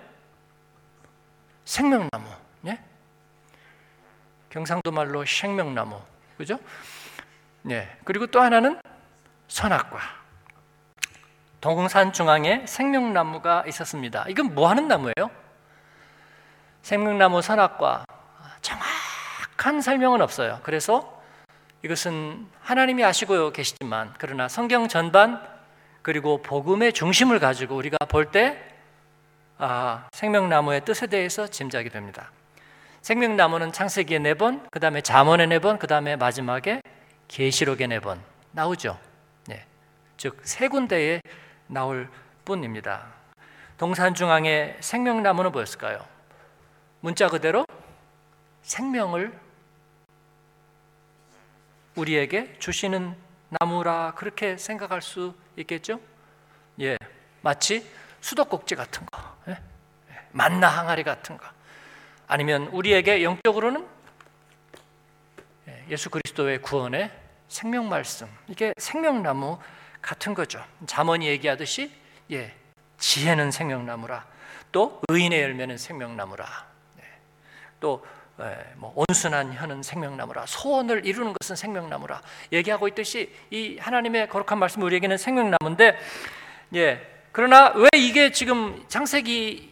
[1.65, 2.25] 생명나무.
[2.67, 2.79] 예?
[4.49, 5.99] 경상도 말로 생명나무.
[6.37, 6.57] 그죠?
[7.69, 7.93] 예.
[8.05, 8.79] 그리고 또 하나는
[9.49, 9.99] 선악과.
[11.59, 14.23] 동산 중앙에 생명나무가 있었습니다.
[14.29, 15.29] 이건 뭐 하는 나무예요?
[16.81, 18.05] 생명나무 선악과
[18.61, 20.61] 정확한 설명은 없어요.
[20.63, 21.21] 그래서
[21.83, 25.41] 이것은 하나님이 아시고 계시지만 그러나 성경 전반
[26.01, 28.57] 그리고 복음의 중심을 가지고 우리가 볼때
[29.57, 32.31] 아, 생명나무의 뜻에 대해서 짐작이 됩니다.
[33.01, 36.81] 생명나무는 창세기에 네 번, 그 다음에 잠언에 네 번, 그 다음에 마지막에
[37.67, 38.97] 계시록에 네번 나오죠.
[39.47, 39.65] 네.
[40.17, 41.21] 즉 세 군데에
[41.67, 42.09] 나올
[42.45, 43.07] 뿐입니다.
[43.77, 45.99] 동산중앙의 생명나무는 뭐였을까요?
[47.01, 47.65] 문자 그대로
[48.63, 49.33] 생명을
[51.95, 53.15] 우리에게 주시는
[53.59, 55.99] 나무라 그렇게 생각할 수 있겠죠?
[56.81, 56.97] 예,
[57.41, 57.85] 마치
[58.21, 59.51] 수도꼭지 같은 거, 예?
[59.51, 61.45] 예 만나 항아리 같은 거,
[62.27, 63.85] 아니면 우리에게 영적으로는
[65.67, 67.11] 예, 예수 그리스도의 구원의
[67.47, 69.59] 생명 말씀, 이게 생명나무
[70.01, 70.63] 같은 거죠.
[70.87, 71.91] 잠언이 얘기하듯이
[72.31, 72.55] 예,
[72.97, 74.25] 지혜는 생명나무라,
[74.71, 76.47] 또 의인의 열매는 생명나무라,
[76.99, 77.03] 예,
[77.79, 78.03] 또
[78.41, 82.19] 예, 뭐 온순한 혀는 생명나무라 소원을 이루는 것은 생명나무라
[82.51, 85.97] 얘기하고 있듯이 이 하나님의 거룩한 말씀 우리에게는 생명나무인데
[86.75, 89.71] 예 그러나 왜 이게 지금 장세기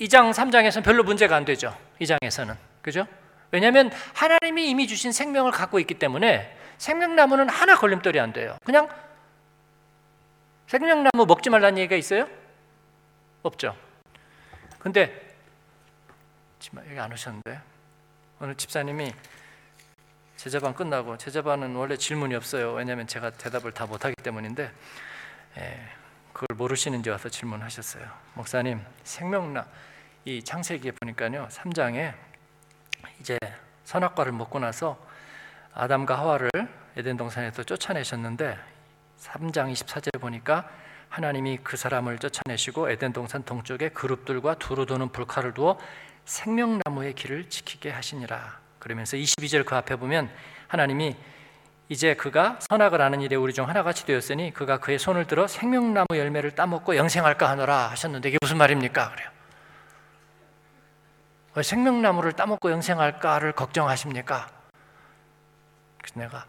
[0.00, 3.06] 2장 3장에서는 별로 문제가 안 되죠 2장에서는 그죠
[3.52, 8.88] 왜냐하면 하나님이 이미 주신 생명을 갖고 있기 때문에 생명나무는 하나 걸림돌이 안 돼요 그냥
[10.66, 12.28] 생명나무 먹지 말라는 얘기가 있어요
[13.42, 13.76] 없죠
[14.80, 15.30] 근데
[16.58, 17.69] 지금 여기 안 오셨는데
[18.42, 19.12] 오늘 집사님이
[20.38, 22.72] 제자반 끝나고 제자반은 원래 질문이 없어요.
[22.72, 24.72] 왜냐하면 제가 대답을 다 못하기 때문인데
[25.58, 25.88] 예,
[26.32, 28.02] 그걸 모르시는지 와서 질문하셨어요.
[28.32, 29.66] 목사님 생명나
[30.24, 32.14] 이 창세기에 보니까요 3장에
[33.20, 33.38] 이제
[33.84, 34.98] 선악과를 먹고 나서
[35.74, 36.48] 아담과 하와를
[36.96, 38.58] 에덴 동산에서 쫓아내셨는데
[39.18, 40.66] 3장 2 4절 보니까
[41.10, 45.76] 하나님이 그 사람을 쫓아내시고 에덴 동산 동쪽에 그룹들과 두루 도는 불칼을 두어
[46.30, 48.60] 생명나무의 길을 지키게 하시니라.
[48.78, 50.32] 그러면서 22절 그 앞에 보면
[50.68, 51.16] 하나님이
[51.88, 56.54] 이제 그가 선악을 아는 일에 우리 중 하나같이 되었으니 그가 그의 손을 들어 생명나무 열매를
[56.54, 59.10] 따먹고 영생할까 하노라 하셨는데 이게 무슨 말입니까?
[59.10, 59.28] 그래요.
[61.56, 64.48] 왜 생명나무를 따먹고 영생할까를 걱정하십니까?
[66.00, 66.46] 그래서 내가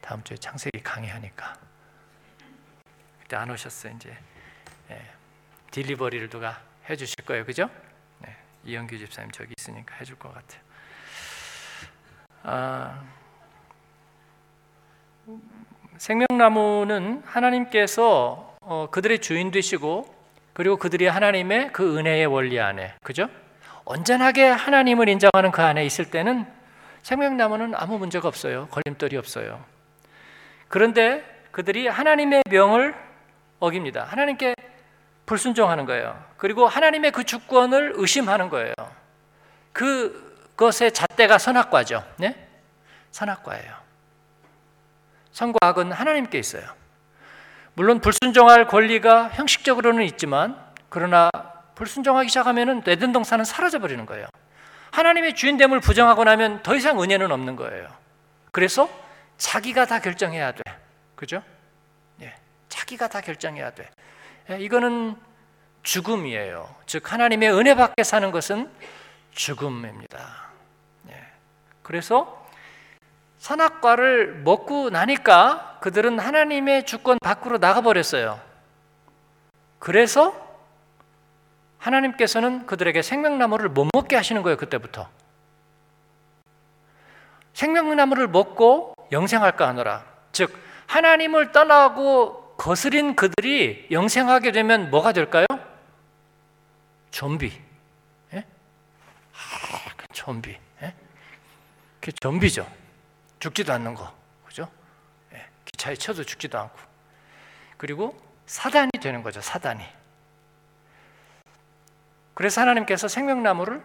[0.00, 1.54] 다음 주에 창세기 강의하니까
[3.22, 4.18] 그때 안 오셨어요 이제
[4.90, 5.10] 예,
[5.70, 7.68] 딜리버리를 누가 해주실 거예요, 그죠?
[8.22, 10.60] 네, 이영규 집사님 저기 있으니까 해줄 것 같아요.
[12.42, 13.02] 아,
[15.98, 20.14] 생명나무는 하나님께서 어, 그들의 주인 되시고
[20.54, 23.28] 그리고 그들이 하나님의 그 은혜의 원리 안에 그죠?
[23.84, 26.46] 온전하게 하나님을 인정하는 그 안에 있을 때는
[27.02, 28.68] 생명나무는 아무 문제가 없어요.
[28.68, 29.64] 걸림돌이 없어요.
[30.68, 32.94] 그런데 그들이 하나님의 명을
[33.58, 34.04] 어깁니다.
[34.04, 34.54] 하나님께
[35.30, 36.20] 불순종하는 거예요.
[36.38, 38.74] 그리고 하나님의 그 주권을 의심하는 거예요.
[39.72, 42.02] 그것의 잣대가 선악과죠.
[42.16, 42.48] 네?
[43.12, 43.72] 선악과예요.
[45.30, 46.64] 선과 악은 하나님께 있어요.
[47.74, 51.30] 물론 불순종할 권리가 형식적으로는 있지만 그러나
[51.76, 54.26] 불순종하기 시작하면은 내든 동산은 사라져 버리는 거예요.
[54.90, 57.88] 하나님의 주인됨을 부정하고 나면 더 이상 은혜는 없는 거예요.
[58.50, 58.90] 그래서
[59.38, 60.62] 자기가 다 결정해야 돼.
[61.14, 61.40] 그죠?
[62.20, 62.34] 예.
[62.68, 63.88] 자기가 다 결정해야 돼.
[64.50, 65.14] 예, 이거는
[65.84, 66.68] 죽음이에요.
[66.86, 68.68] 즉 하나님의 은혜 밖에 사는 것은
[69.30, 70.48] 죽음입니다.
[71.10, 71.24] 예,
[71.82, 72.46] 그래서
[73.38, 78.40] 산악과를 먹고 나니까 그들은 하나님의 주권 밖으로 나가버렸어요.
[79.78, 80.34] 그래서
[81.78, 85.08] 하나님께서는 그들에게 생명나무를 못 먹게 하시는 거예요, 그때부터.
[87.54, 90.54] 생명나무를 먹고 영생할까 하느라 즉,
[90.88, 95.46] 하나님을 떠나고 거스린 그들이 영생하게 되면 뭐가 될까요?
[97.10, 97.58] 좀비.
[98.34, 98.38] 예?
[98.40, 100.58] 아, 좀비.
[100.82, 100.94] 예?
[102.02, 102.70] 그 좀비죠.
[103.38, 104.14] 죽지도 않는 거.
[104.44, 104.70] 그죠?
[105.32, 105.42] 예.
[105.72, 106.78] 기차에 쳐도 죽지도 않고.
[107.78, 109.40] 그리고 사단이 되는 거죠.
[109.40, 109.82] 사단이.
[112.34, 113.82] 그래서 하나님께서 생명나무를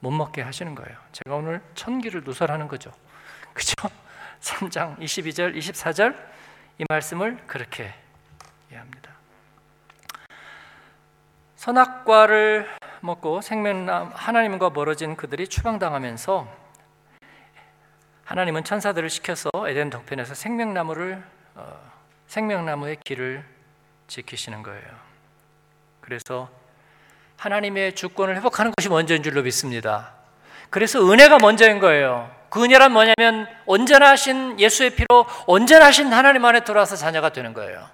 [0.00, 0.98] 못 먹게 하시는 거예요.
[1.12, 2.92] 제가 오늘 천기를 누설하는 거죠.
[3.54, 3.72] 그죠?
[4.42, 6.28] 3장 22절, 24절
[6.80, 7.92] 이 말씀을 그렇게
[8.70, 9.10] 이해합니다.
[11.56, 16.48] 선악과를 먹고 생명나 하나님과 멀어진 그들이 추방당하면서
[18.24, 21.22] 하나님은 천사들을 시켜서 에덴 덕편에서 생명나무를
[21.56, 21.92] 어,
[22.28, 23.44] 생명나무의 길을
[24.06, 24.88] 지키시는 거예요.
[26.00, 26.48] 그래서
[27.36, 30.14] 하나님의 주권을 회복하는 것이 먼저인 줄로 믿습니다.
[30.70, 32.34] 그래서 은혜가 먼저인 거예요.
[32.50, 37.88] 그 은혜란 뭐냐면 언제나 하신 예수의 피로 언제나 하신 하나님 안에 들어와서 자녀가 되는 거예요.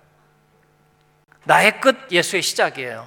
[1.45, 3.07] 나의 끝 예수의 시작이에요.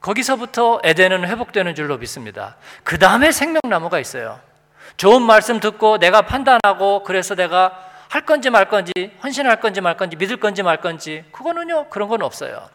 [0.00, 2.56] 거기서부터 에덴은 회복되는 줄로 믿습니다.
[2.82, 4.40] 그 다음에 생명나무가 있어요.
[4.96, 10.16] 좋은 말씀 듣고 내가 판단하고 그래서 내가 할 건지 말 건지 헌신할 건지 말 건지
[10.16, 12.68] 믿을 건지 말 건지 그거는요 그런 건 없어요.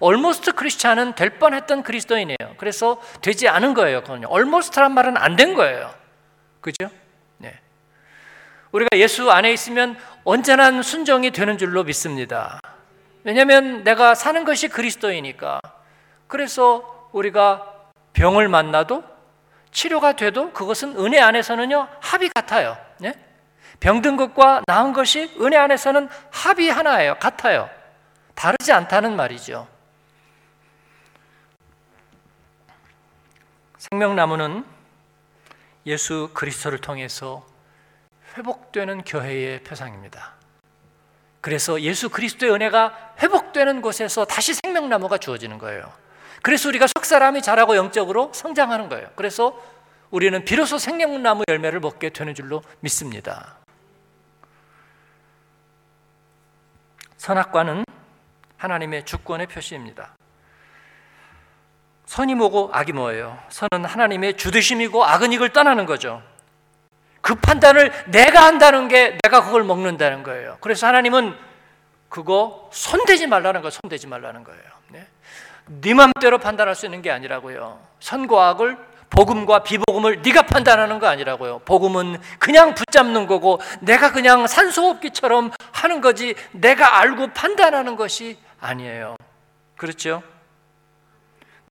[0.00, 2.56] 얼모스트 o 크리스찬은 될 뻔했던 그리스도인이에요.
[2.56, 4.00] 그래서 되지 않은 거예요.
[4.00, 4.28] 그건요.
[4.28, 5.92] 얼모스트란 말은 안 된 거예요.
[6.62, 6.88] 그죠?
[8.72, 12.58] 우리가 예수 안에 있으면 언제나 순종이 되는 줄로 믿습니다.
[13.22, 15.60] 왜냐하면 내가 사는 것이 그리스도이니까.
[16.26, 17.70] 그래서 우리가
[18.14, 19.04] 병을 만나도
[19.70, 22.76] 치료가 돼도 그것은 은혜 안에서는요 합이 같아요.
[23.04, 23.10] 예?
[23.10, 23.24] 네?
[23.80, 27.16] 병든 것과 나은 것이 은혜 안에서는 합이 하나예요.
[27.18, 27.68] 같아요.
[28.34, 29.66] 다르지 않다는 말이죠.
[33.78, 34.64] 생명나무는
[35.86, 37.44] 예수 그리스도를 통해서
[38.36, 40.32] 회복되는 교회의 표상입니다.
[41.40, 45.92] 그래서 예수 그리스도의 은혜가 회복되는 곳에서 다시 생명나무가 주어지는 거예요.
[46.42, 49.08] 그래서 우리가 속사람이 자라고 영적으로 성장하는 거예요.
[49.16, 49.60] 그래서
[50.10, 53.56] 우리는 비로소 생명나무 열매를 먹게 되는 줄로 믿습니다.
[57.16, 57.84] 선악과는
[58.56, 60.14] 하나님의 주권의 표시입니다.
[62.06, 63.40] 선이 뭐고 악이 뭐예요?
[63.48, 66.22] 선은 하나님의 주드심이고 악은 이걸 떠나는 거죠.
[67.22, 70.58] 그 판단을 내가 한다는 게 내가 그걸 먹는다는 거예요.
[70.60, 71.34] 그래서 하나님은
[72.10, 73.70] 그거 손대지 말라는 거예요.
[73.70, 74.60] 손대지 말라는 거예요.
[74.88, 75.06] 네?
[75.68, 77.78] 네 맘대로 판단할 수 있는 게 아니라고요.
[78.00, 78.76] 선과 악을
[79.08, 81.60] 복음과 비복음을 네가 판단하는 거 아니라고요.
[81.60, 89.16] 복음은 그냥 붙잡는 거고 내가 그냥 산소호흡기처럼 하는 거지 내가 알고 판단하는 것이 아니에요.
[89.76, 90.22] 그렇죠?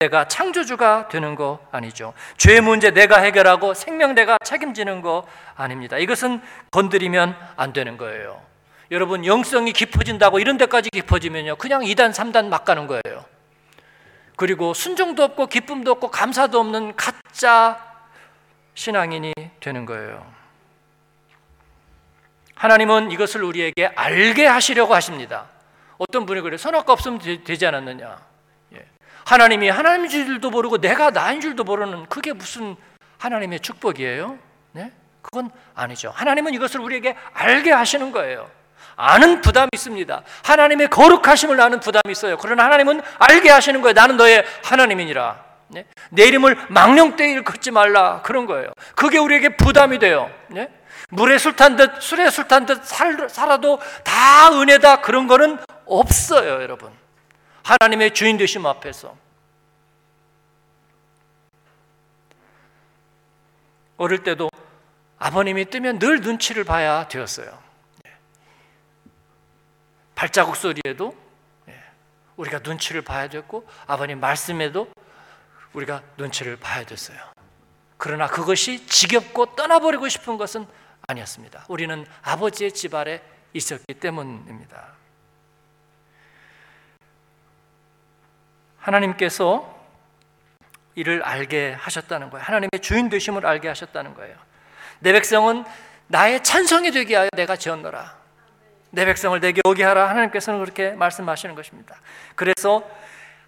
[0.01, 2.13] 내가 창조주가 되는 거 아니죠.
[2.37, 5.97] 죄 문제 내가 해결하고 생명 내가 책임지는 거 아닙니다.
[5.99, 8.41] 이것은 건드리면 안 되는 거예요.
[8.89, 11.57] 여러분 영성이 깊어진다고 이런 데까지 깊어지면요.
[11.57, 13.01] 그냥 2단, 3단 막 가는 거예요.
[14.37, 17.79] 그리고 순종도 없고 기쁨도 없고 감사도 없는 가짜
[18.73, 20.25] 신앙인이 되는 거예요.
[22.55, 25.45] 하나님은 이것을 우리에게 알게 하시려고 하십니다.
[25.99, 28.30] 어떤 분이 그래 선악과 없으면 되지 않았느냐.
[29.25, 32.75] 하나님이 하나님인 줄도 모르고 내가 나인 줄도 모르는 그게 무슨
[33.19, 34.37] 하나님의 축복이에요?
[34.73, 34.91] 네?
[35.21, 36.11] 그건 아니죠.
[36.15, 38.49] 하나님은 이것을 우리에게 알게 하시는 거예요.
[38.95, 40.23] 아는 부담이 있습니다.
[40.43, 42.37] 하나님의 거룩하심을 아는 부담이 있어요.
[42.37, 43.93] 그러나 하나님은 알게 하시는 거예요.
[43.93, 45.51] 나는 너의 하나님이니라.
[45.69, 45.85] 네?
[46.09, 48.21] 내 이름을 망령되이 일지 말라.
[48.23, 48.69] 그런 거예요.
[48.95, 50.29] 그게 우리에게 부담이 돼요.
[50.47, 50.69] 네?
[51.13, 54.97] 물에 술 탄 듯, 술에 술 탄 듯 살아도 다 은혜다.
[55.01, 56.91] 그런 거는 없어요, 여러분.
[57.63, 59.15] 하나님의 주인 되심 앞에서
[63.97, 64.49] 어릴 때도
[65.19, 67.61] 아버님이 뜨면 늘 눈치를 봐야 되었어요.
[68.07, 68.11] 예.
[70.15, 71.15] 발자국 소리에도
[71.69, 71.79] 예.
[72.35, 74.91] 우리가 눈치를 봐야 됐고 아버님 말씀에도
[75.73, 77.17] 우리가 눈치를 봐야 됐어요.
[77.97, 80.65] 그러나 그것이 지겹고 떠나버리고 싶은 것은
[81.07, 81.65] 아니었습니다.
[81.69, 83.21] 우리는 아버지의 집 아래
[83.53, 84.95] 있었기 때문입니다.
[88.81, 89.79] 하나님께서
[90.95, 92.43] 이를 알게 하셨다는 거예요.
[92.43, 94.35] 하나님의 주인 되심을 알게 하셨다는 거예요.
[94.99, 95.63] 내 백성은
[96.07, 98.13] 나의 찬성이 되게 하여 내가 지었노라.
[98.89, 100.09] 내 백성을 내게 오게 하라.
[100.09, 101.95] 하나님께서는 그렇게 말씀하시는 것입니다.
[102.35, 102.83] 그래서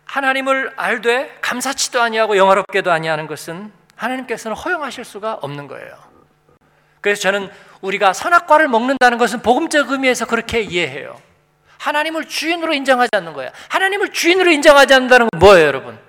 [0.05, 5.97] 하나님을 알되 감사치도 아니하고 영화롭게도 아니하는 것은 하나님께서는 허용하실 수가 없는 거예요.
[7.01, 7.49] 그래서 저는
[7.81, 11.19] 우리가 선악과를 먹는다는 것은 복음적 의미에서 그렇게 이해해요.
[11.83, 13.51] 하나님을 주인으로 인정하지 않는 거예요.
[13.69, 15.99] 하나님을 주인으로 인정하지 않는다는 건 뭐예요, 여러분?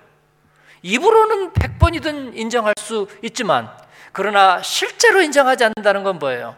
[0.83, 3.69] 입으로는 100번이든 인정할 수 있지만
[4.13, 6.55] 그러나 실제로 인정하지 않는다는 건 뭐예요?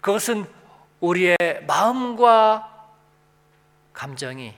[0.00, 0.46] 그것은
[0.98, 2.72] 우리의 마음과
[3.92, 4.54] 감정이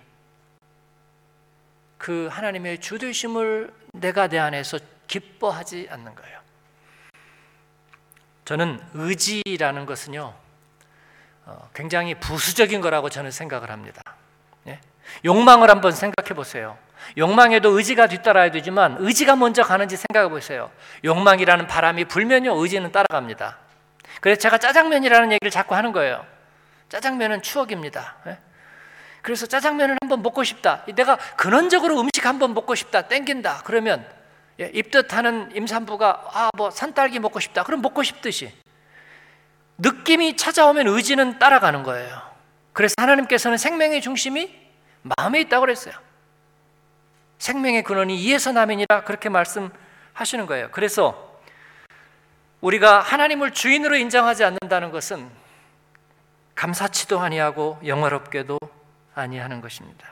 [1.99, 6.39] 그 하나님의 주되심을 내가 내 안에서 기뻐하지 않는 거예요.
[8.47, 10.33] 저는 의지라는 것은요.
[11.51, 14.03] 어, 굉장히 부수적인 거라고 저는 생각을 합니다.
[14.67, 14.79] 예?
[15.25, 16.77] 욕망을 한번 생각해 보세요.
[17.17, 20.71] 욕망에도 의지가 뒤따라야 되지만 의지가 먼저 가는지 생각해 보세요.
[21.05, 23.57] 욕망이라는 바람이 불면요 의지는 따라갑니다.
[24.21, 26.25] 그래서 제가 짜장면이라는 얘기를 자꾸 하는 거예요.
[26.91, 28.17] 짜장면은 추억입니다.
[28.27, 28.37] 예?
[29.23, 30.85] 그래서 짜장면을 한번 먹고 싶다.
[30.95, 33.03] 내가 근원적으로 음식 한번 먹고 싶다.
[33.09, 33.63] 땡긴다.
[33.65, 34.07] 그러면
[34.61, 37.63] 예, 입덧하는 임산부가 아뭐 산딸기 먹고 싶다.
[37.63, 38.53] 그럼 먹고 싶듯이
[39.79, 42.21] 느낌이 찾아오면 의지는 따라가는 거예요.
[42.73, 44.55] 그래서 하나님께서는 생명의 중심이
[45.03, 45.95] 마음에 있다고 그랬어요.
[47.39, 50.69] 생명의 근원이 이에서 남이니라 그렇게 말씀하시는 거예요.
[50.73, 51.41] 그래서
[52.61, 55.31] 우리가 하나님을 주인으로 인정하지 않는다는 것은
[56.57, 58.59] 감사치도 아니하고 영화롭게도
[59.15, 60.09] 아니하는 것입니다.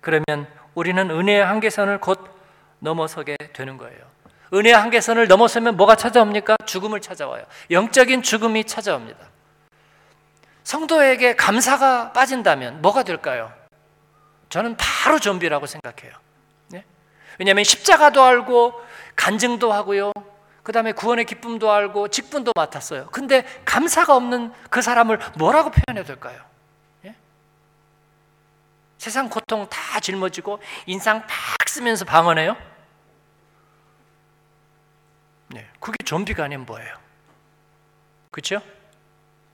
[0.00, 2.30] 그러면 우리는 은혜의 한계선을 곧
[2.78, 4.00] 넘어서게 되는 거예요.
[4.54, 6.56] 은혜 한계선을 넘어서면 뭐가 찾아옵니까?
[6.66, 7.44] 죽음을 찾아와요.
[7.70, 9.26] 영적인 죽음이 찾아옵니다.
[10.62, 13.52] 성도에게 감사가 빠진다면 뭐가 될까요?
[14.50, 16.12] 저는 바로 좀비라고 생각해요.
[16.68, 16.84] 네?
[17.38, 18.74] 왜냐하면 십자가도 알고
[19.16, 20.12] 간증도 하고요.
[20.62, 23.06] 그 다음에 구원의 기쁨도 알고 직분도 맡았어요.
[23.06, 26.38] 근데 감사가 없는 그 사람을 뭐라고 표현해야 될까요?
[27.06, 27.14] 예?
[28.98, 32.56] 세상 고통 다 짊어지고 인상 팍 쓰면서 방언해요?
[35.52, 36.96] 네, 그게 좀비가 아닌 뭐예요?
[38.30, 38.60] 그렇죠?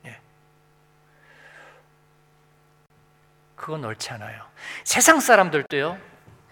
[0.04, 0.20] 네.
[3.56, 4.46] 그건 옳지 않아요.
[4.84, 5.98] 세상 사람들도요.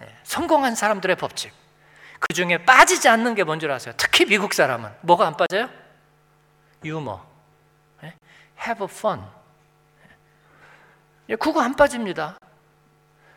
[0.01, 1.53] 네, 성공한 사람들의 법칙.
[2.19, 3.95] 그 중에 빠지지 않는 게 뭔 줄 아세요?
[3.97, 5.71] 특히 미국 사람은 뭐가 안 빠져요?
[6.85, 7.25] 유머,
[8.03, 8.15] 네?
[8.61, 9.21] have fun.
[11.29, 12.37] 네, 그거 안 빠집니다.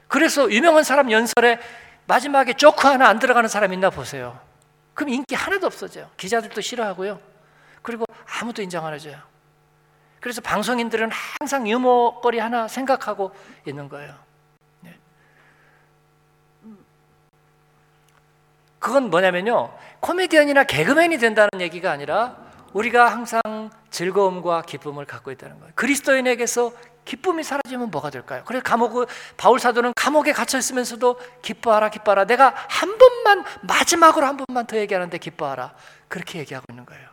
[0.08, 1.60] 그래서 유명한 사람 연설에
[2.08, 4.42] 마지막에 조크 하나 안 들어가는 사람 있나 보세요.
[5.00, 6.10] 그럼 인기 하나도 없어져요.
[6.18, 7.22] 기자들도 싫어하고요.
[7.82, 8.04] 그리고
[8.42, 9.18] 아무도 인정 안 해줘요.
[10.20, 13.34] 그래서 방송인들은 항상 유머거리 하나 생각하고
[13.66, 14.14] 있는 거예요.
[14.82, 14.94] 네.
[18.80, 19.74] 그건 뭐냐면요.
[20.02, 22.36] 코미디언이나 개그맨이 된다는 얘기가 아니라
[22.74, 23.40] 우리가 항상
[23.92, 25.72] 즐거움과 기쁨을 갖고 있다는 거예요.
[25.78, 26.74] 그리스도인에게서
[27.10, 28.44] 기쁨이 사라지면 뭐가 될까요?
[28.46, 34.68] 그래서 감옥을 바울 사도는 감옥에 갇혀 있으면서도 기뻐하라 기뻐하라 내가 한 번만 마지막으로 한 번만
[34.68, 35.74] 더 얘기하는데 기뻐하라
[36.08, 37.10] 그렇게 얘기하고 있는 거예요.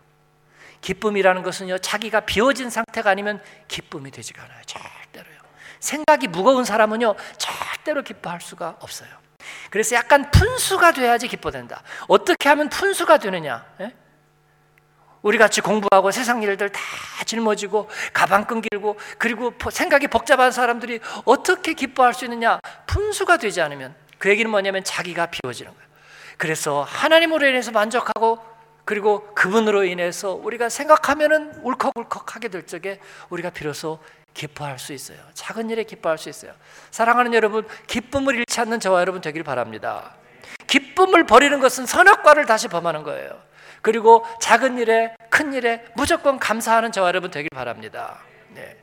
[0.82, 4.60] 기쁨이라는 것은요 자기가 비워진 상태가 아니면 기쁨이 되지가 않아요.
[4.66, 5.38] 절대로요.
[5.80, 9.08] 생각이 무거운 사람은요 절대로 기뻐할 수가 없어요.
[9.70, 11.82] 그래서 약간 푼수가 돼야지 기뻐된다.
[12.06, 13.64] 어떻게 하면 푼수가 되느냐?
[13.80, 13.94] 예?
[15.22, 16.80] 우리 같이 공부하고 세상 일들 다
[17.24, 24.28] 짊어지고 가방 끈길고 그리고 생각이 복잡한 사람들이 어떻게 기뻐할 수 있느냐 분수가 되지 않으면 그
[24.28, 25.86] 얘기는 뭐냐면 자기가 비워지는 거예요.
[26.38, 28.38] 그래서 하나님으로 인해서 만족하고
[28.84, 33.00] 그리고 그분으로 인해서 우리가 생각하면은 울컥울컥하게 될 적에
[33.30, 33.98] 우리가 비로소
[34.32, 35.18] 기뻐할 수 있어요.
[35.34, 36.52] 작은 일에 기뻐할 수 있어요.
[36.92, 40.14] 사랑하는 여러분, 기쁨을 잃지 않는 저와 여러분 되길 바랍니다.
[40.66, 43.30] 기쁨을 버리는 것은 선악과를 다시 범하는 거예요.
[43.86, 48.18] 그리고 작은 일에 큰 일에 무조건 감사하는 저와 여러분 되길 바랍니다.
[48.48, 48.76] 네.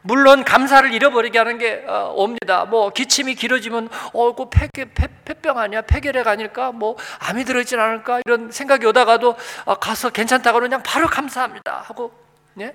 [0.00, 2.64] 물론 감사를 잃어버리게 하는 게 어, 옵니다.
[2.64, 5.82] 뭐 기침이 길어지면 어그 폐, 폐, 폐병 아니야?
[5.82, 6.72] 폐결핵 아닐까?
[6.72, 8.22] 뭐 암이 들어있진 않을까?
[8.24, 9.36] 이런 생각이 오다가도
[9.66, 12.14] 어, 가서 괜찮다 그 그냥 바로 감사합니다 하고
[12.54, 12.74] 네?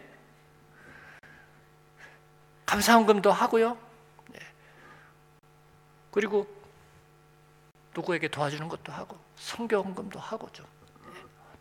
[2.68, 3.76] 감사헌금도 하고요.
[4.30, 4.40] 네.
[6.12, 6.46] 그리고
[7.96, 10.68] 누구에게 도와주는 것도 하고 성경헌금도 하고 좀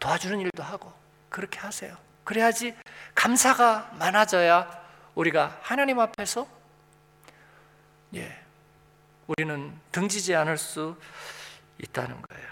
[0.01, 0.93] 도와주는 일도 하고
[1.29, 1.95] 그렇게 하세요.
[2.25, 2.75] 그래야지
[3.15, 4.81] 감사가 많아져야
[5.15, 6.47] 우리가 하나님 앞에서
[8.15, 8.41] 예,
[9.29, 10.97] 우리는 등지지 않을 수
[11.79, 12.49] 있다는 거예요.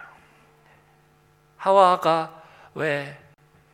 [1.57, 2.43] 하와가
[2.75, 3.19] 왜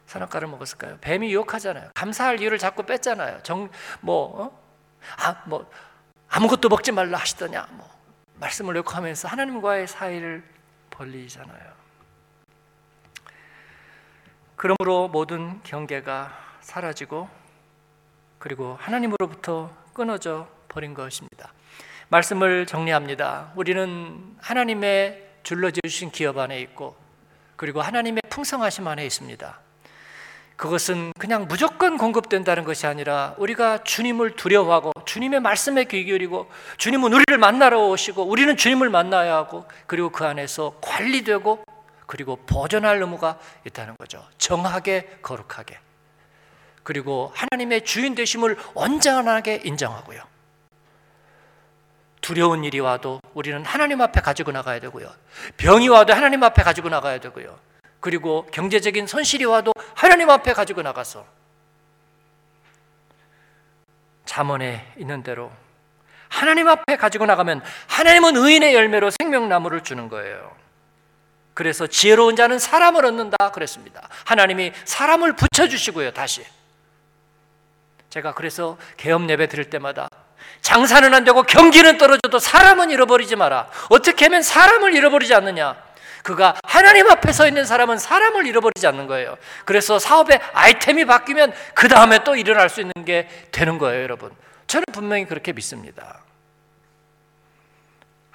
[0.06, 0.96] 산악과를 먹었을까요?
[1.00, 1.90] 뱀이 유혹하잖아요.
[1.94, 3.42] 감사할 이유를 자꾸 뺐잖아요.
[3.42, 3.68] 정,
[4.00, 4.60] 뭐, 어?
[5.18, 5.68] 아, 뭐,
[6.28, 7.90] 아무것도 먹지 말라 하시더냐, 뭐,
[8.34, 10.48] 말씀을 욕하면서 하나님과의 사이를
[10.90, 11.83] 벌리잖아요.
[14.56, 17.28] 그러므로 모든 경계가 사라지고
[18.38, 21.52] 그리고 하나님으로부터 끊어져 버린 것입니다.
[22.08, 23.52] 말씀을 정리합니다.
[23.56, 26.96] 우리는 하나님의 줄러져 신 기업 안에 있고
[27.56, 29.58] 그리고 하나님의 풍성하심 안에 있습니다.
[30.56, 36.48] 그것은 그냥 무조건 공급된다는 것이 아니라 우리가 주님을 두려워하고 주님의 말씀에 귀 기울이고
[36.78, 41.64] 주님은 우리를 만나러 오시고 우리는 주님을 만나야 하고 그리고 그 안에서 관리되고
[42.06, 44.26] 그리고 보존할 의무가 있다는 거죠.
[44.38, 45.78] 정하게 거룩하게.
[46.82, 50.20] 그리고 하나님의 주인 되심을 온전하게 인정하고요.
[52.20, 55.10] 두려운 일이 와도 우리는 하나님 앞에 가지고 나가야 되고요.
[55.56, 57.58] 병이 와도 하나님 앞에 가지고 나가야 되고요.
[58.00, 61.24] 그리고 경제적인 손실이 와도 하나님 앞에 가지고 나가서
[64.26, 65.50] 잠언에 있는 대로
[66.28, 70.54] 하나님 앞에 가지고 나가면 하나님은 의인의 열매로 생명나무를 주는 거예요.
[71.54, 74.08] 그래서 지혜로운 자는 사람을 얻는다 그랬습니다.
[74.24, 76.10] 하나님이 사람을 붙여 주시고요.
[76.10, 76.44] 다시.
[78.10, 80.08] 제가 그래서 개업 예배 드릴 때마다
[80.60, 83.68] 장사는 안 되고 경기는 떨어져도 사람은 잃어버리지 마라.
[83.88, 85.76] 어떻게 하면 사람을 잃어버리지 않느냐?
[86.24, 89.36] 그가 하나님 앞에 서 있는 사람은 사람을 잃어버리지 않는 거예요.
[89.64, 94.32] 그래서 사업의 아이템이 바뀌면 그 다음에 또 일어날 수 있는 게 되는 거예요, 여러분.
[94.66, 96.23] 저는 분명히 그렇게 믿습니다.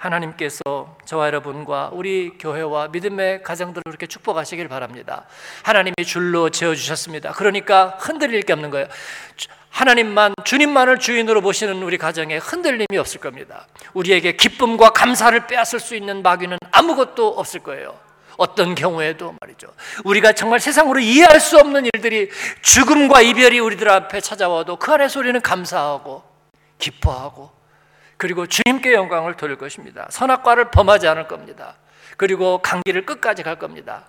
[0.00, 0.60] 하나님께서
[1.04, 5.26] 저와 여러분과 우리 교회와 믿음의 가정들을 이렇게 축복하시길 바랍니다.
[5.62, 7.32] 하나님이 줄로 재어주셨습니다.
[7.32, 8.88] 그러니까 흔들릴 게 없는 거예요.
[9.68, 13.68] 하나님만, 주님만을 주인으로 보시는 우리 가정에 흔들림이 없을 겁니다.
[13.92, 17.94] 우리에게 기쁨과 감사를 빼앗을 수 있는 마귀는 아무것도 없을 거예요.
[18.38, 19.68] 어떤 경우에도 말이죠.
[20.04, 22.30] 우리가 정말 세상으로 이해할 수 없는 일들이
[22.62, 26.22] 죽음과 이별이 우리들 앞에 찾아와도 그 안에서 우리는 감사하고,
[26.78, 27.59] 기뻐하고,
[28.20, 30.06] 그리고 주님께 영광을 돌릴 것입니다.
[30.10, 31.76] 선악과를 범하지 않을 겁니다.
[32.18, 34.08] 그리고 강기를 끝까지 갈 겁니다.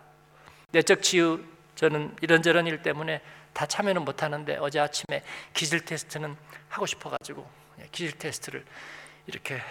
[0.73, 1.39] 내적 치유
[1.75, 3.21] 저는 이런저런 일 때문에
[3.53, 6.35] 다 참여는 못 하는데 어제 아침에 기질 테스트는
[6.67, 7.49] 하고 싶어 가지고
[7.79, 8.65] 예, 기질 테스트를
[9.27, 9.61] 이렇게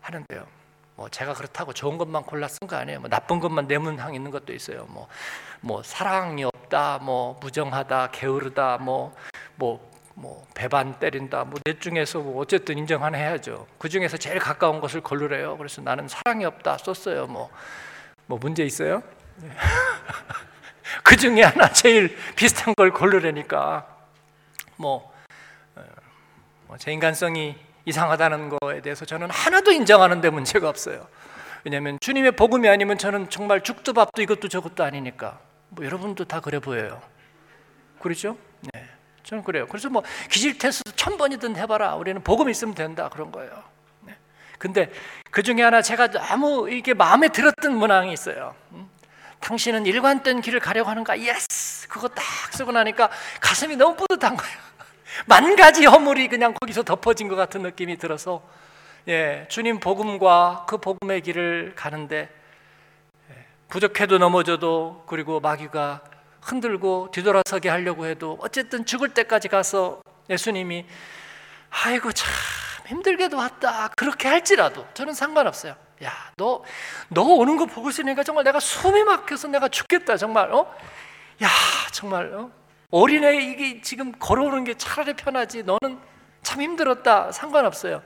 [0.00, 0.46] 하는데요.
[0.96, 3.00] 뭐 제가 그렇다고 좋은 것만 골라 쓴 거 아니에요.
[3.00, 4.86] 뭐 나쁜 것만 내문항 있는 것도 있어요.
[4.88, 5.06] 뭐,
[5.60, 9.14] 뭐 사랑이 없다, 뭐 무정하다, 게으르다, 뭐,
[9.56, 9.89] 뭐
[10.20, 13.66] 뭐 배반 때린다, 뭐넷 중에서 뭐 어쨌든 인정하나 해야죠.
[13.78, 15.56] 그 중에서 제일 가까운 것을 걸르래요.
[15.56, 17.26] 그래서 나는 사랑이 없다 썼어요.
[17.26, 17.50] 뭐,
[18.26, 19.02] 뭐 문제 있어요?
[21.02, 23.86] 그 중에 하나 제일 비슷한 걸 걸르래니까
[24.76, 25.10] 뭐,
[25.74, 25.82] 어,
[26.66, 27.56] 뭐, 제 인간성이
[27.86, 31.06] 이상하다는 거에 대해서 저는 하나도 인정하는데 문제가 없어요.
[31.64, 35.38] 왜냐하면 주님의 복음이 아니면 저는 정말 죽도 밥도 이것도 저것도 아니니까
[35.70, 37.00] 뭐 여러분도 다 그래 보여요.
[38.00, 38.36] 그렇죠?
[38.74, 38.86] 네.
[39.24, 39.66] 저는 그래요.
[39.66, 41.94] 그래서 뭐 기질 테스트 천 번이든 해봐라.
[41.96, 43.50] 우리는 복음 있으면 된다 그런 거예요.
[44.02, 44.16] 네.
[44.58, 44.90] 근데
[45.30, 48.54] 그 중에 하나 제가 아무 이게 마음에 들었던 문항이 있어요.
[48.72, 48.88] 음?
[49.40, 51.18] 당신은 일관된 길을 가려고 하는가?
[51.20, 51.88] 예스!
[51.88, 53.08] 그거 딱 쓰고 나니까
[53.40, 54.56] 가슴이 너무 뿌듯한 거예요.
[55.26, 58.42] 만 가지 허물이 그냥 거기서 덮어진 것 같은 느낌이 들어서,
[59.08, 62.28] 예, 주님 복음과 그 복음의 길을 가는데,
[63.30, 66.02] 예, 부족해도 넘어져도, 그리고 마귀가
[66.42, 70.86] 흔들고 뒤돌아서게 하려고 해도 어쨌든 죽을 때까지 가서 예수님이
[71.70, 72.28] 아이고 참
[72.86, 75.76] 힘들게도 왔다 그렇게 할지라도 저는 상관없어요.
[76.02, 76.64] 야, 너,
[77.08, 80.66] 너 오는 거 보고 있으니까 정말 내가 숨이 막혀서 내가 죽겠다, 정말, 어?
[81.42, 81.48] 야,
[81.92, 82.50] 정말, 어?
[82.90, 85.62] 어린애 이게 지금 걸어오는 게 차라리 편하지.
[85.62, 86.00] 너는
[86.42, 87.30] 참 힘들었다.
[87.32, 88.02] 상관없어요.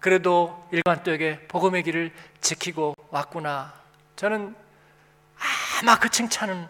[0.00, 2.12] 그래도 일관되게 복음의 길을
[2.42, 3.72] 지키고 왔구나.
[4.16, 4.54] 저는
[5.80, 6.68] 아마 그 칭찬은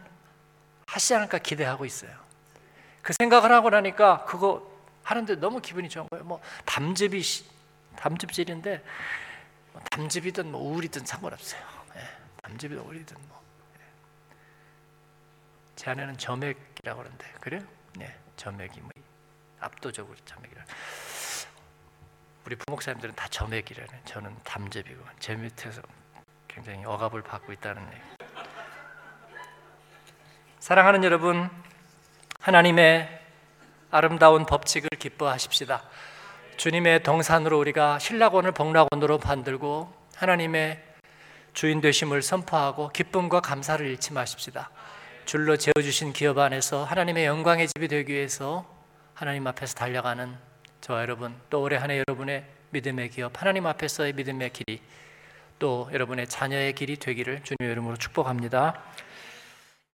[0.95, 2.13] 하시지 않을까 기대하고 있어요.
[3.03, 4.71] 그 생각을 하고 나니까 그거
[5.03, 6.25] 하는데 너무 기분이 좋은 거예요.
[6.25, 7.21] 뭐 담즙이
[7.97, 8.85] 담즙질인데
[9.73, 11.61] 뭐 담즙이든 뭐 우울이든 상관없어요.
[11.97, 12.03] 예,
[12.43, 13.43] 담즙이든 우울이든 뭐.
[13.79, 13.83] 예.
[15.75, 17.61] 제 아내는 점액이라고 그러는데 그래요?
[17.97, 18.91] 네, 점액이 뭐
[19.61, 20.65] 압도적으로 점액이라.
[22.47, 25.83] 우리 부목사님들은 다 점액이라는 저는 담즙이고 제 밑에서
[26.47, 28.24] 굉장히 억압을 받고 있다는 얘기.
[30.65, 31.51] 사랑하는 여러분,
[32.41, 33.07] 하나님의
[33.91, 35.83] 아름다운 법칙을 기뻐하십시다.
[36.57, 40.83] 주님의 동산으로 우리가 신라곤을 복락원으로 만들고 하나님의
[41.53, 44.71] 주인 되심을 선포하고 기쁨과 감사를 잃지 마십시다.
[45.27, 48.65] 줄로 재워 주신 기업 안에서 하나님의 영광의 집이 되기 위해서
[49.13, 50.35] 하나님 앞에서 달려가는
[50.81, 54.81] 저와 여러분 또 올해 한 해 여러분의 믿음의 기업 하나님 앞에서의 믿음의 길이
[55.59, 58.81] 또 여러분의 자녀의 길이 되기를 주님의 이름으로 축복합니다.